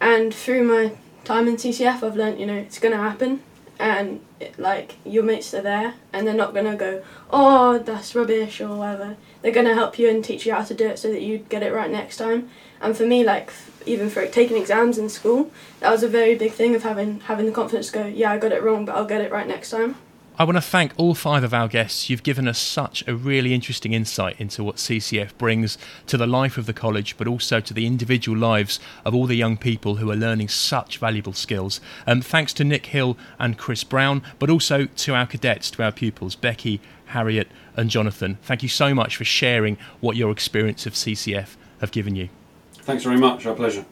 And 0.00 0.34
through 0.34 0.64
my 0.64 0.96
time 1.24 1.48
in 1.48 1.56
CCF, 1.56 2.02
I've 2.02 2.16
learnt, 2.16 2.38
you 2.38 2.46
know, 2.46 2.56
it's 2.56 2.78
going 2.78 2.94
to 2.94 3.00
happen. 3.00 3.42
And 3.78 4.20
it, 4.38 4.58
like 4.58 4.96
your 5.04 5.22
mates 5.22 5.54
are 5.54 5.62
there, 5.62 5.94
and 6.12 6.26
they're 6.26 6.34
not 6.34 6.52
going 6.52 6.70
to 6.70 6.76
go, 6.76 7.02
oh, 7.30 7.78
that's 7.78 8.14
rubbish 8.14 8.60
or 8.60 8.76
whatever. 8.76 9.16
They're 9.40 9.52
going 9.52 9.66
to 9.66 9.74
help 9.74 9.98
you 9.98 10.08
and 10.08 10.24
teach 10.24 10.46
you 10.46 10.52
how 10.52 10.62
to 10.62 10.74
do 10.74 10.88
it 10.88 10.98
so 10.98 11.10
that 11.10 11.22
you 11.22 11.38
get 11.38 11.62
it 11.62 11.72
right 11.72 11.90
next 11.90 12.16
time. 12.18 12.50
And 12.80 12.96
for 12.96 13.06
me, 13.06 13.24
like 13.24 13.52
even 13.86 14.10
for 14.10 14.26
taking 14.26 14.56
exams 14.56 14.98
in 14.98 15.08
school, 15.08 15.50
that 15.80 15.90
was 15.90 16.02
a 16.02 16.08
very 16.08 16.34
big 16.34 16.52
thing 16.52 16.74
of 16.74 16.82
having 16.82 17.20
having 17.20 17.46
the 17.46 17.52
confidence 17.52 17.88
to 17.88 17.92
go, 17.92 18.06
yeah, 18.06 18.32
I 18.32 18.38
got 18.38 18.52
it 18.52 18.62
wrong, 18.62 18.84
but 18.84 18.94
I'll 18.94 19.04
get 19.04 19.20
it 19.20 19.32
right 19.32 19.46
next 19.46 19.70
time. 19.70 19.96
I 20.42 20.44
want 20.44 20.56
to 20.56 20.60
thank 20.60 20.92
all 20.96 21.14
five 21.14 21.44
of 21.44 21.54
our 21.54 21.68
guests. 21.68 22.10
You've 22.10 22.24
given 22.24 22.48
us 22.48 22.58
such 22.58 23.06
a 23.06 23.14
really 23.14 23.54
interesting 23.54 23.92
insight 23.92 24.40
into 24.40 24.64
what 24.64 24.74
CCF 24.74 25.38
brings 25.38 25.78
to 26.08 26.16
the 26.16 26.26
life 26.26 26.58
of 26.58 26.66
the 26.66 26.72
college, 26.72 27.16
but 27.16 27.28
also 27.28 27.60
to 27.60 27.72
the 27.72 27.86
individual 27.86 28.36
lives 28.36 28.80
of 29.04 29.14
all 29.14 29.26
the 29.26 29.36
young 29.36 29.56
people 29.56 29.98
who 29.98 30.10
are 30.10 30.16
learning 30.16 30.48
such 30.48 30.98
valuable 30.98 31.32
skills. 31.32 31.80
Um, 32.08 32.22
thanks 32.22 32.52
to 32.54 32.64
Nick 32.64 32.86
Hill 32.86 33.16
and 33.38 33.56
Chris 33.56 33.84
Brown, 33.84 34.20
but 34.40 34.50
also 34.50 34.86
to 34.86 35.14
our 35.14 35.26
cadets, 35.26 35.70
to 35.70 35.84
our 35.84 35.92
pupils, 35.92 36.34
Becky, 36.34 36.80
Harriet, 37.04 37.46
and 37.76 37.88
Jonathan. 37.88 38.36
Thank 38.42 38.64
you 38.64 38.68
so 38.68 38.96
much 38.96 39.14
for 39.14 39.24
sharing 39.24 39.78
what 40.00 40.16
your 40.16 40.32
experience 40.32 40.86
of 40.86 40.94
CCF 40.94 41.54
have 41.80 41.92
given 41.92 42.16
you. 42.16 42.30
Thanks 42.78 43.04
very 43.04 43.16
much. 43.16 43.46
Our 43.46 43.54
pleasure. 43.54 43.86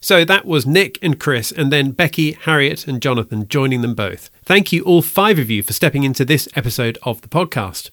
So 0.00 0.24
that 0.24 0.44
was 0.44 0.66
Nick 0.66 0.98
and 1.02 1.18
Chris, 1.18 1.50
and 1.52 1.72
then 1.72 1.92
Becky, 1.92 2.32
Harriet, 2.32 2.86
and 2.86 3.02
Jonathan 3.02 3.48
joining 3.48 3.82
them 3.82 3.94
both. 3.94 4.30
Thank 4.44 4.72
you, 4.72 4.82
all 4.84 5.02
five 5.02 5.38
of 5.38 5.50
you, 5.50 5.62
for 5.62 5.72
stepping 5.72 6.04
into 6.04 6.24
this 6.24 6.48
episode 6.54 6.98
of 7.02 7.22
the 7.22 7.28
podcast. 7.28 7.90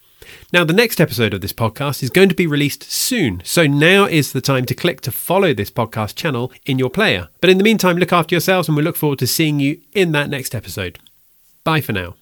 Now, 0.52 0.63
the 0.63 0.74
next 0.74 1.02
episode 1.02 1.34
of 1.34 1.42
this 1.42 1.54
podcast 1.54 2.04
is 2.04 2.10
going 2.10 2.30
to 2.30 2.36
be 2.36 2.48
released 2.48 2.84
soon, 2.84 3.42
so 3.44 3.66
now 3.66 4.06
is 4.06 4.32
the 4.32 4.42
time 4.42 4.66
to 4.66 4.76
click 4.76 5.02
to 5.02 5.12
follow 5.12 5.54
this 5.54 5.72
podcast 5.72 6.16
channel 6.16 6.52
in 6.66 6.80
your 6.80 6.89
player. 6.89 7.30
But 7.42 7.50
in 7.50 7.58
the 7.58 7.63
meantime, 7.63 7.98
look 7.98 8.13
after 8.13 8.36
yourselves, 8.36 8.68
and 8.68 8.78
we 8.78 8.84
look 8.84 8.96
forward 8.96 9.20
to 9.20 9.28
seeing 9.28 9.60
you 9.60 9.82
in 9.94 10.12
that 10.13 10.30
next 10.30 10.56
episode. 10.56 11.00
Bye 11.63 11.82
for 11.82 11.94
now. 11.94 12.16